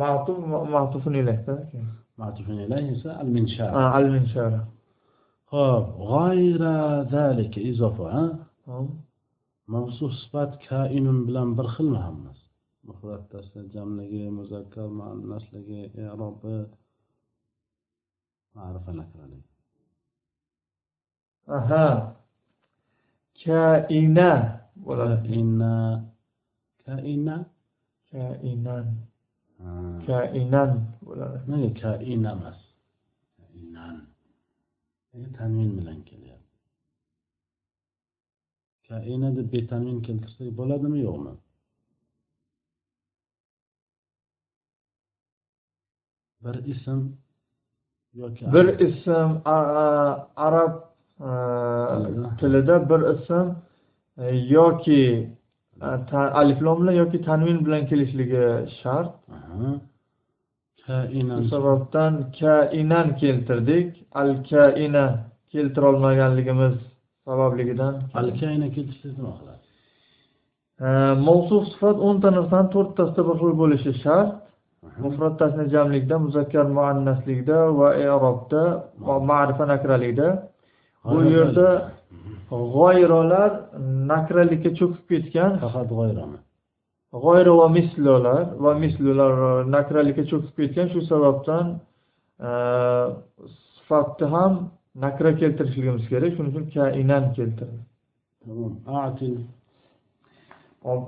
matuf 0.00 0.38
matufun 0.74 1.14
ilayhda 1.22 3.10
al 4.00 4.08
ho'p 5.52 5.86
g'ayra 6.12 6.76
zalika 7.14 7.60
izofa 7.70 8.08
mavsuf 9.74 10.12
sifat 10.22 10.50
kainun 10.68 11.18
bilan 11.26 11.48
bir 11.58 11.66
xilmi 11.74 12.00
hammasi 12.06 12.37
mufrattasi 12.88 13.60
jamligi 13.72 14.22
muzakkar 14.38 14.88
muannasligi 14.98 15.80
erobi. 16.04 16.56
Nakraligi 18.98 19.48
aha. 21.56 21.86
Kaina 23.42 24.30
bo'ladi. 24.84 25.28
Kaina. 25.28 25.72
Kaina? 26.84 27.36
Kainan. 28.10 28.86
Ha. 29.60 29.70
kainan 30.06 30.70
bo'ladi. 31.06 31.38
Nega 31.50 31.70
kaina 31.80 32.30
emas 32.36 32.58
kainan. 33.36 33.96
Nega 35.10 35.28
tanvin 35.38 35.70
bilan 35.78 35.98
kelyapti? 36.08 36.56
Kaina 38.88 39.28
deb 39.36 39.46
betanvin 39.52 39.98
keltirsak 40.06 40.48
bo'ladimi 40.58 40.98
yo'qmi 41.06 41.32
bir 46.48 46.56
ism 46.72 46.98
yoki 48.14 48.52
bir 48.54 48.66
ism 48.88 49.30
arab 50.36 50.74
a, 51.20 51.30
Tilida. 52.40 52.76
bir 52.90 53.00
ism 53.14 53.46
e, 54.18 54.36
yoki 54.36 55.28
ta- 56.10 56.32
aliflom 56.40 56.82
bilan 56.82 56.92
yoki 56.92 57.22
tanvin 57.22 57.66
bilan 57.66 57.86
kelishligi 57.86 58.46
shart. 58.82 59.10
Kainan 60.86 61.42
shu 61.42 61.48
sababdan 61.48 62.14
kainan 62.40 63.16
keltirdik. 63.16 63.88
Al 64.20 64.30
kaina 64.50 65.04
keltirolmaganligimiz 65.52 66.74
sababligidan 67.24 67.94
al 68.14 68.28
kaina 68.40 68.66
keltirsak 68.76 69.12
nima 69.18 69.32
qiladi 69.38 69.56
E, 70.86 70.88
mavsuf 71.28 71.62
sifat 71.72 71.96
o'nta 72.08 72.28
narsani 72.38 72.68
to'rttasida 72.74 73.22
bir 73.28 73.36
xil 73.42 73.52
bo'lishi 73.62 73.92
shart 74.02 74.30
Mufrat 75.04 75.40
jamlikda 75.74 76.16
muzakkar 76.26 76.66
muannaslikda 76.78 77.58
va 77.78 77.88
i'robda 78.04 78.62
va 79.06 79.16
ma'rifa 79.30 79.64
nakralikda. 79.74 80.28
Bu 81.04 81.18
yerda 81.34 81.68
g'oyrolar 82.50 83.50
nakralikka 84.12 84.70
cho'kib 84.78 85.04
ketgan. 85.10 85.52
Faqat 85.64 85.88
g'oyrami 85.98 86.38
g'oyra 87.24 87.52
va 87.60 87.68
mislolar 87.78 88.42
va 88.64 88.72
mislolar 88.84 89.32
nakralikka 89.76 90.24
cho'kib 90.30 90.54
ketgan. 90.60 90.86
Shu 90.92 91.00
sababdan 91.10 91.66
e, 92.48 92.50
sifatni 93.76 94.26
ham 94.34 94.52
nakra 95.04 95.30
keltirishligimiz 95.40 96.04
kerak. 96.12 96.30
Shuning 96.36 96.52
uchun 96.52 96.66
kainan 96.76 97.24
keltirdi. 97.36 97.80
Tamom 98.42 98.72
atil. 99.04 99.34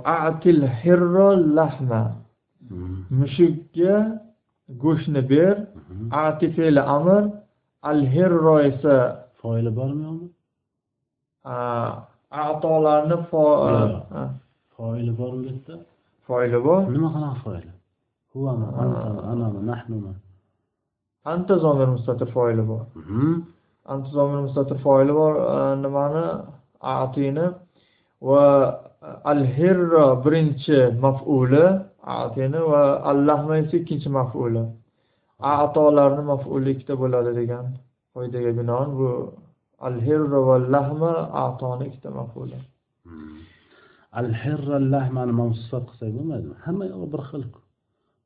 Atil 0.05 0.61
hirro 0.81 1.29
lahma 1.59 2.03
mushukka 3.19 3.95
go'shtni 4.83 5.23
ber 5.31 5.55
ati 6.25 6.47
fe'li 6.57 6.81
amr 6.97 7.23
al 7.91 8.01
hirro 8.15 8.57
esa 8.71 8.97
foili 9.41 9.71
bormi 9.79 10.03
yo'qmi 10.09 10.29
atolarni 12.47 13.17
foili 14.77 15.13
bormi 15.19 15.41
bu 15.43 15.49
yerda 15.49 15.75
foili 16.27 16.59
bor. 16.67 16.81
Nima 16.95 17.09
qanaqa 17.15 17.39
foili 17.45 17.71
huvami 18.33 18.67
antami 18.83 19.21
anami 19.33 19.61
nahnumi 19.71 20.13
anta 21.33 21.55
zomir 21.65 21.89
mustatir 21.95 22.29
foili 22.37 22.63
bor. 22.71 22.83
Mhm. 23.01 23.33
anta 23.93 24.09
zomir 24.17 24.41
mustatir 24.47 24.79
foili 24.85 25.13
bor 25.21 25.33
nimani? 25.85 26.25
Atini 26.95 27.47
va 28.29 28.45
al 29.33 29.41
hirro 29.57 30.05
birinchi 30.25 30.79
maf'uli 31.05 31.65
atini 32.03 32.61
va 32.71 32.83
al 33.11 33.29
esa 33.29 33.77
ikkinchi 33.77 34.09
maf'uli 34.19 34.65
atolarni 35.41 36.23
maf'uli 36.33 36.69
ikkita 36.75 36.95
bo'ladi 37.03 37.33
degan 37.41 37.67
qoidaga 38.15 38.51
binoan 38.59 38.91
bu. 38.99 39.11
Al 39.89 39.97
hirro 40.07 40.41
va 40.49 40.57
lahma 40.75 41.13
atoni 41.45 41.85
ikkita 41.89 42.11
maf'uli 42.21 42.59
hmm. 43.07 43.37
al 44.21 44.29
hirra 44.43 44.77
lahmani 44.95 45.33
mavsufat 45.41 45.85
qilsak 45.89 46.11
bo'lmaydimi? 46.17 46.57
Hamma 46.65 46.85
yog'i 46.93 47.09
bir 47.15 47.23
xil. 47.31 47.45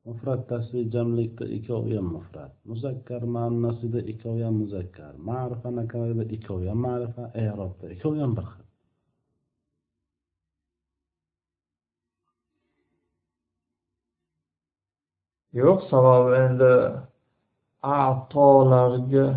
Mufrat 0.07 0.41
tasvir 0.51 0.85
jamlikda 0.95 1.45
ikkovi 1.57 1.95
ham 1.99 2.07
mufrat. 2.15 2.51
Muzakkar 2.71 3.21
ma'nosida 3.35 3.99
ikkovi 4.11 4.41
ham 4.47 4.55
muzakkar. 4.63 5.13
Ma'rifa 5.29 5.69
nakarada 5.79 6.25
ikkovi 6.35 6.67
ham 6.71 6.79
ma'rifa. 6.87 7.23
Erobda 7.45 7.85
ikkovi 7.95 8.19
ham 8.23 8.33
bir 8.37 8.45
xil. 8.51 8.64
Yo'q 15.61 15.79
sababi 15.91 16.31
endi 16.45 16.71
atolarga. 17.81 19.27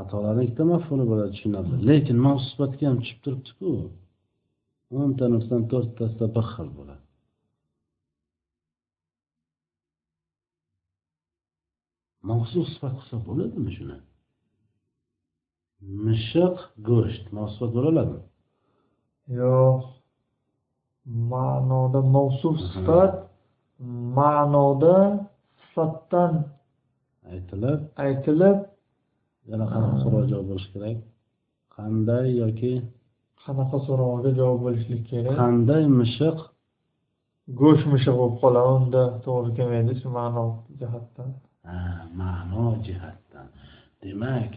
Atolarni 0.00 0.42
ikkita 0.46 0.64
maf'uli 0.74 1.04
bo'ladi 1.10 1.30
tushunarli. 1.34 1.76
Lekin 1.90 2.18
mavsufatga 2.26 2.84
ham 2.88 2.96
tushib 3.02 3.18
turibdiku. 3.24 3.70
O'nta 5.00 5.24
narsadan 5.32 5.64
to'rttasida 5.72 6.26
bir 6.36 6.44
xil 6.52 6.68
bo'ladi. 6.78 7.04
Mavsuf 12.30 12.64
sifat 12.72 12.94
qilsa 12.98 13.16
bo'ladimi 13.28 13.70
shuni? 13.76 13.96
Mishiq 16.06 16.56
go'sht. 16.88 17.24
Mavsufat 17.38 17.70
bo'la 17.76 17.88
oladimi? 17.92 18.22
Yo'q. 19.40 19.82
Ma'noda 21.32 22.00
mavsuf 22.16 22.56
sifat 22.72 23.14
ma'noda 24.16 24.96
sifatdan 25.62 26.32
aytilib 27.32 27.80
aytilib 28.04 28.58
yana 29.50 29.64
qanaqa 29.72 29.96
so'rovga 30.02 30.26
javob 30.32 30.46
bo'lishi 30.50 30.70
kerak? 30.74 30.98
Qanday 31.76 32.26
yoki 32.42 32.72
qanaqa 33.44 33.78
so'rovga 33.86 34.30
javob 34.38 34.58
bo'lishlik 34.64 35.02
kerak? 35.10 35.34
qanday 35.42 35.84
mishiq? 36.00 36.38
Go'sht 37.60 37.86
mishiq 37.94 38.14
bo'lib 38.20 38.36
qoladi 38.42 38.70
unda 38.80 39.02
to'g'ri 39.24 39.50
kelmaydi 39.58 39.92
shu 40.00 40.08
ma'no 40.18 40.44
jihatdan? 40.80 41.30
Ha, 41.68 41.78
ma'no 42.20 42.66
jihatdan. 42.86 43.46
Demak 44.02 44.50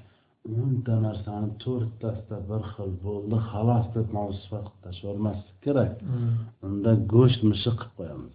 o'nta 0.54 0.96
narsani 1.08 1.50
to'rttasida 1.64 2.38
bir 2.50 2.62
xil 2.72 2.92
bo'ldi 3.06 3.38
xolos 3.50 3.86
deb 3.96 4.08
mavsufat 4.18 4.66
qilib 4.66 4.82
tashlavermaslik 4.86 5.58
kerak. 5.66 5.94
Unda 6.68 6.92
go'sht 7.14 7.42
mishiq 7.52 7.76
qilib 7.82 7.96
qo'yamiz 8.00 8.34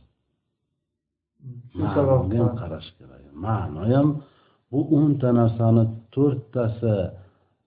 shu 1.72 1.84
sababdan 1.97 2.49
qarash 2.61 2.88
kerak. 2.99 3.22
Ma'no 3.45 3.82
ham 3.93 4.09
bu 4.70 4.80
o'nta 4.99 5.28
narsani 5.41 5.84
to'rttasi 6.14 6.97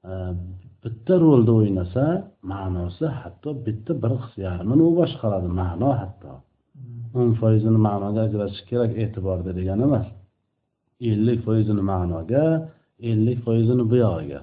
e, 0.10 0.14
bitta 0.84 1.14
rolda 1.24 1.52
o'ynasa 1.60 2.06
ma'nosi 2.52 3.06
hatto 3.22 3.50
bitta 3.66 3.92
bir 4.04 4.14
qismi 4.22 4.42
yarmini 4.50 4.84
u 4.90 4.92
boshqaradi. 5.00 5.50
Ma'no 5.62 5.90
hatto. 6.02 6.32
O'n 7.20 7.32
foizini 7.42 7.80
ma'noga 7.88 8.22
ajratish 8.28 8.64
kerak 8.70 8.92
e'tiborda 9.04 9.52
degani 9.60 9.84
emas. 9.90 10.08
Ellik 11.12 11.40
foizini 11.48 11.84
ma'noga 11.92 12.46
ellik 13.10 13.40
foizini 13.46 13.84
bu 13.92 13.96
yog'iga 14.06 14.42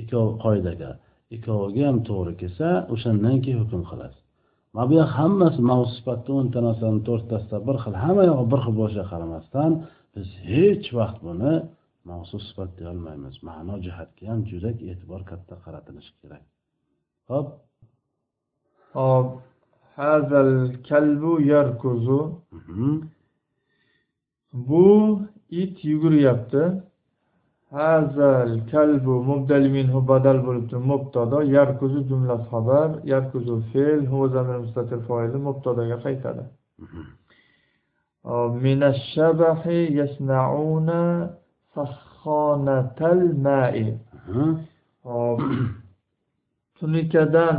ikkov 0.00 0.26
qoidaga. 0.44 0.90
Ikkoviga 1.36 1.82
ham 1.88 1.98
to'g'ri 2.08 2.32
kelsa 2.40 2.68
o'shandan 2.94 3.36
keyin 3.44 3.58
hukm 3.62 3.82
qilasiz 3.90 4.25
mana 4.76 4.86
bu 4.90 4.94
yoq 5.00 5.10
hammasi 5.18 5.60
mavsufatda 5.72 6.30
o'nta 6.38 6.58
narsani 6.68 7.00
to'rttasida 7.08 7.58
bir 7.68 7.76
xil 7.84 7.94
hamma 8.02 8.22
yog'i 8.30 8.46
bir 8.52 8.60
xil 8.64 8.74
bo'lishiga 8.80 9.06
qaramasdan 9.12 9.72
biz 10.14 10.28
hech 10.50 10.86
vaqt 10.98 11.18
buni 11.26 11.54
mavsuf 12.10 12.40
sifat 12.48 12.70
deya 12.78 12.88
olmaymiz. 12.94 13.34
Ma'no 13.48 13.74
jihatga 13.86 14.24
ham 14.30 14.40
juda 14.50 14.70
e'tibor 14.90 15.20
katta 15.30 15.54
qaratilishi 15.64 16.12
kerak. 16.20 16.44
Ho'p 17.30 17.48
hop 18.96 19.28
hazal 19.98 20.50
kalbu 20.88 21.32
yarkuzu. 21.52 22.20
Mhm. 22.58 22.92
bu 24.68 25.20
it 25.50 25.84
yuguryapti 25.84 26.62
hazal 27.76 28.50
kalbu 28.72 29.14
mubdal 29.30 29.66
minhu 29.76 29.98
badal 30.10 30.38
bo'lib 30.46 30.64
turib 30.70 30.86
mubtado 30.92 31.38
yarkuzu 31.56 32.00
jumla 32.10 32.36
xabar 32.50 32.88
yarkuzu 33.12 33.54
fe'l 33.70 34.00
huva 34.10 34.26
zamir 34.34 34.58
mustatir 34.64 35.00
foili 35.08 35.38
mubtadoga 35.48 35.96
qaytadi 36.06 36.44
Mhm. 36.84 37.02
يصنعون 40.00 40.90
سخانة 41.76 42.98
الماء 43.00 43.76
Mhm. 44.28 44.50
Hop. 45.04 45.40
tunikadan 46.80 47.58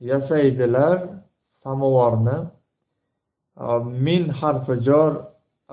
yasaydilar 0.00 0.98
samovarni 1.62 2.38
min 4.06 4.22
harfi 4.28 4.74
jor 4.86 5.12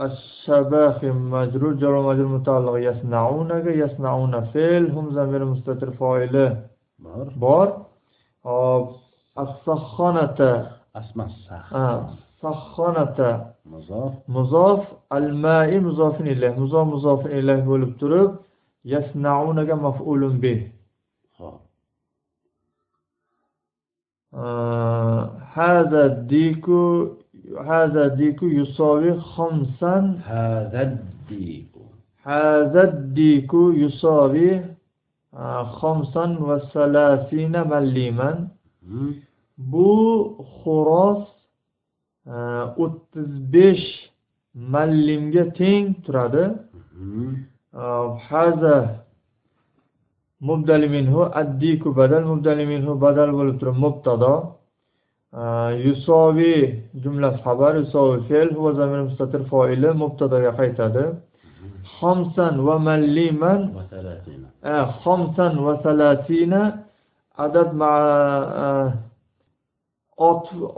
الشباخ 0.01 1.03
مجرور 1.03 1.73
جر 1.73 1.93
ومجرور 1.93 2.27
متعلق 2.27 2.75
يصنعونك 2.89 3.65
يصنعون 3.65 4.33
فعل 4.53 4.91
هم 4.91 5.09
ضمير 5.09 5.45
مستتر 5.45 5.91
فاعله. 5.91 6.63
بار. 6.99 7.33
بار. 7.35 7.85
آه، 8.45 8.95
السخنة. 9.39 10.39
اسم 10.95 11.21
السخنة. 11.21 11.79
آه، 11.79 12.09
سخنة 12.41 13.45
مضاف. 13.65 14.13
مضاف. 14.27 14.83
الماء 15.13 15.79
مضاف 15.79 16.21
إليه. 16.21 16.59
مضاف 16.59 16.87
مضاف 16.87 17.25
إليه 17.25 17.61
bo'lib 17.65 18.31
يصنعون 18.85 19.59
اگه 19.59 19.75
مفعول 19.75 20.29
به. 20.29 20.71
آه، 24.33 25.29
هذا 25.53 26.05
الديكو 26.05 27.07
هذا 27.72 28.02
الديك 28.06 28.40
يساوي 28.42 29.10
خمسا 29.20 29.96
هذا 30.24 30.80
الديك 30.82 31.72
هذا 32.22 32.82
الديك 32.90 33.52
يساوي 33.54 34.50
آه، 35.34 35.62
خمسا 35.78 36.24
وثلاثين 36.40 37.54
مليما 37.70 38.30
مم. 38.82 39.12
bu 39.58 39.90
xo'roz 40.58 41.20
o'ttiz 42.84 43.30
besh 43.54 43.86
mallimga 44.72 45.44
teng 45.58 45.86
turadi 46.04 46.44
مم. 46.98 47.32
haza 48.28 48.76
mubdali 50.48 50.88
minhu 50.96 51.20
addiku 51.40 51.88
badal 51.98 52.22
mubdali 52.32 52.64
minhu 52.72 52.92
badal 53.04 53.30
bo'lib 53.38 53.56
turib 53.60 53.76
mubtado 53.84 54.34
Э, 55.33 55.41
yusovi 55.85 56.55
jumlasi 57.03 57.39
xabar 57.45 57.73
yusovi 57.81 58.17
fe'l 58.27 58.49
va 58.63 58.71
zamir 58.79 58.99
mustatir 59.07 59.41
foili 59.51 59.89
mubtadoga 60.01 60.51
qaytadi. 60.59 61.03
Mhm. 61.13 61.69
Xomsan 61.97 62.55
va 62.67 62.75
malliman. 62.87 63.61
Э, 64.71 64.75
xomsan 65.01 65.53
va 65.65 65.73
salatina. 65.83 66.63
Adad 67.45 67.71
e, 67.71 68.91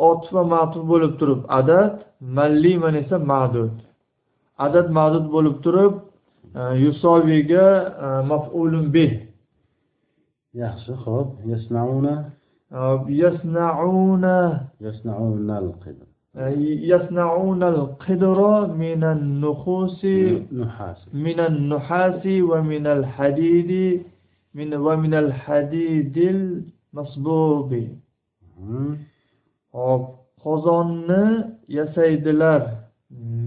ot 0.09 0.23
va 0.35 0.43
matuf 0.53 0.83
bo'lib 0.91 1.13
turib 1.19 1.41
adad 1.59 1.93
malliman 2.37 2.95
esa 3.01 3.17
ma'dud. 3.31 3.75
Adad 4.65 4.87
ma'dud 4.97 5.25
bo'lib 5.35 5.55
turib 5.65 5.93
e, 6.59 6.61
yusoviga 6.83 7.67
e, 8.05 8.07
maf'ulun 8.31 8.85
bih. 8.95 9.11
Yaxshi 10.61 10.93
xo'p. 11.03 11.29
Yasmauna 11.51 12.15
يصنعون 13.09 14.25
يصنعون 14.81 15.49
القدر. 15.49 16.07
يصنعون 16.93 17.63
القدر 17.63 18.67
من 18.67 19.03
النخوس 19.03 20.05
من 21.13 21.39
النحاس. 21.39 22.25
ومن 22.25 22.87
الحديد 22.87 24.01
من 24.53 24.73
ومن 24.73 25.13
الحديد 25.13 26.17
المصبوغ 26.17 27.69
خب 29.73 30.07
قزون 30.43 31.11
يسيدلر 31.69 32.67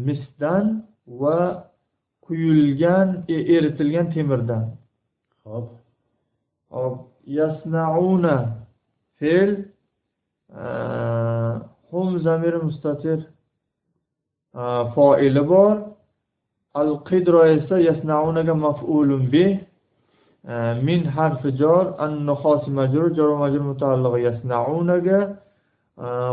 مسدان 0.07 0.83
و 1.07 1.25
كيلجان 2.29 3.23
ايرتلجان 3.29 4.07
تمردان 4.15 4.69
يصنعون 7.27 8.27
fe'l 9.19 9.51
hum 11.91 12.19
zamiri 12.27 12.59
mustatir 12.69 13.21
foili 14.95 15.43
bor. 15.53 15.77
Al 16.75 16.91
qidro 17.09 17.41
esa 17.57 17.77
yasnaunaga 17.89 18.55
maf'ulun 18.67 19.23
bih 19.33 19.53
min 20.89 21.01
harfi 21.17 21.51
jor 21.61 21.85
an 22.05 22.13
nuhosi 22.27 22.71
majrur 22.79 23.09
jar 23.17 23.29
va 23.33 23.37
majrur 23.45 23.65
mutaallig'i 23.71 24.25
yasnaunaga 24.29 25.21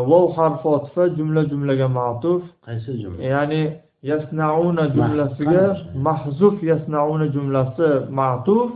vav 0.09 0.25
harfi 0.37 0.67
otfa 0.77 1.03
jumla 1.17 1.41
jumlaga 1.51 1.87
ma'tuf. 1.99 2.41
Qaysi 2.65 2.91
jumla? 3.01 3.21
Ya'ni 3.33 3.63
yasnauna 4.11 4.83
jumlasiga 4.95 5.63
Mahzuf. 6.07 6.55
yasnauna 6.71 7.25
jumlasi 7.35 7.89
ma'tuf. 8.19 8.69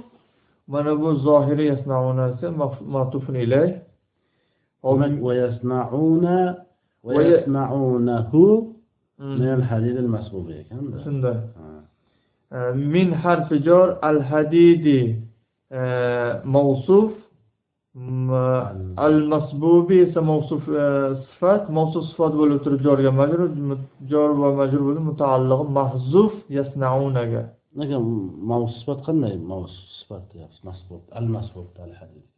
Mana 0.68 0.93
bu 1.01 1.10
zohiri 1.26 1.66
yasnaunasi 1.72 2.45
ma'tufun 2.93 3.36
ilay 3.45 3.70
Ha. 11.57 11.69
min 12.93 13.07
harfi 13.23 13.57
jor 13.67 13.88
al 14.09 14.19
hadidi 14.29 15.01
mavsuf 16.55 17.11
al 19.05 19.17
masbubi 19.33 19.97
esa 20.05 20.21
mavsuf 20.31 20.61
sifat 21.25 21.63
mavsuf 21.77 22.03
sifat 22.11 22.33
bo'lib 22.39 22.59
turib 22.63 22.81
jorga 22.88 23.11
majrur 23.21 23.49
jor 24.11 24.29
va 24.41 24.49
majrur 24.61 24.83
bo'lib 24.88 25.03
mutaallig'i 25.11 25.65
mahzuf 25.79 26.33
yasnaunaga 26.57 27.43
lekin 27.79 28.01
mavsuf 28.51 28.77
sifat 28.81 28.99
qanday 29.07 29.33
mavsuf 29.51 29.86
sifat 29.99 30.23
deyapsiz 30.31 30.61
masbub 30.69 31.03
al 31.19 31.27
masbub 31.36 31.67
al 31.86 31.93
hadid 31.99 32.34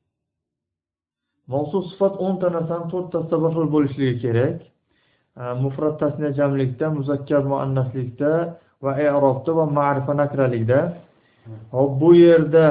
mavsuf 1.53 1.83
sifat 1.91 2.13
o'nta 2.25 2.47
narsani 2.57 2.87
to'rttasida 2.93 3.37
bir 3.43 3.51
xil 3.55 3.67
bo'lishligi 3.75 4.15
kerak. 4.23 4.57
Mufrat 5.63 5.95
tasniya 6.01 6.31
jamlikda 6.39 6.85
muzakkar 6.97 7.43
muannaslikda 7.51 8.31
va 8.83 8.91
erobda 9.07 9.51
va 9.59 9.65
ma'rifa 9.77 10.13
nakralikda. 10.21 10.79
Hop 11.75 11.91
bu 12.01 12.09
yerda 12.15 12.67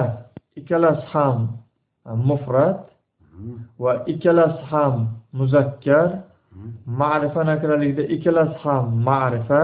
ikkalasi 0.60 1.06
ham 1.12 1.38
e, 2.06 2.10
mufrat 2.28 2.80
va 3.78 3.92
ikkalasi 4.12 4.62
ham 4.70 4.94
muzakkar. 5.32 6.08
Ma'rifa 7.02 7.42
nakralikda 7.52 8.02
ikkalasi 8.14 8.58
ham 8.64 8.84
ma'rifa. 9.08 9.62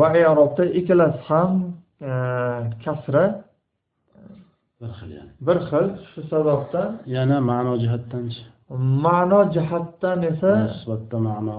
Va 0.00 0.08
erobda 0.24 0.64
ikkalasi 0.80 1.20
ham 1.28 1.52
e, 2.08 2.10
kasra. 2.84 3.24
Bir 4.80 4.90
xil 4.98 5.10
ya'ni. 5.16 5.32
Bir 5.46 5.58
xil 5.68 5.86
shu 6.10 6.20
sababdan 6.32 6.90
yana 7.16 7.36
ma'no 7.50 7.74
jihatdanchi. 7.82 8.42
Ma'no 9.04 9.40
jihatdan 9.54 10.20
esa 10.32 10.52
sifatda 10.80 11.18
ma'no. 11.28 11.56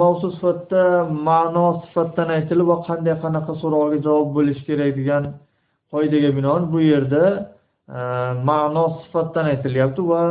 Mavzu 0.00 0.28
sifatda 0.36 0.82
ma'no 1.28 1.66
sifatdan 1.84 2.28
aytilib 2.36 2.66
va 2.72 2.76
qanday 2.88 3.14
qanaqa 3.24 3.52
savolga 3.62 3.98
javob 4.06 4.28
bo'lishi 4.36 4.62
kerak 4.68 4.90
degan 5.00 5.24
qoidaga 5.92 6.30
binoan 6.38 6.62
bu 6.72 6.78
yerda 6.92 7.24
e, 7.96 7.98
ma'no 8.48 8.84
sifatdan 9.02 9.44
aytilyapti 9.52 10.02
va 10.12 10.22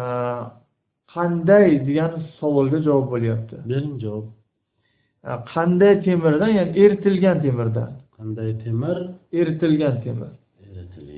e, 0.00 0.02
qanday 1.14 1.66
degan 1.88 2.12
savolga 2.38 2.78
javob 2.86 3.06
bo'lyapti. 3.14 3.54
Bering 3.70 3.96
javob. 4.04 4.26
E, 5.28 5.30
qanday 5.52 5.94
temirdan 6.06 6.50
ya'ni 6.58 6.72
eritilgan 6.82 7.36
temirdan. 7.44 7.90
Qanday 8.18 8.50
temir? 8.64 8.98
Eritilgan 9.40 9.96
temir. 10.04 10.30
Eritilgan 10.66 11.17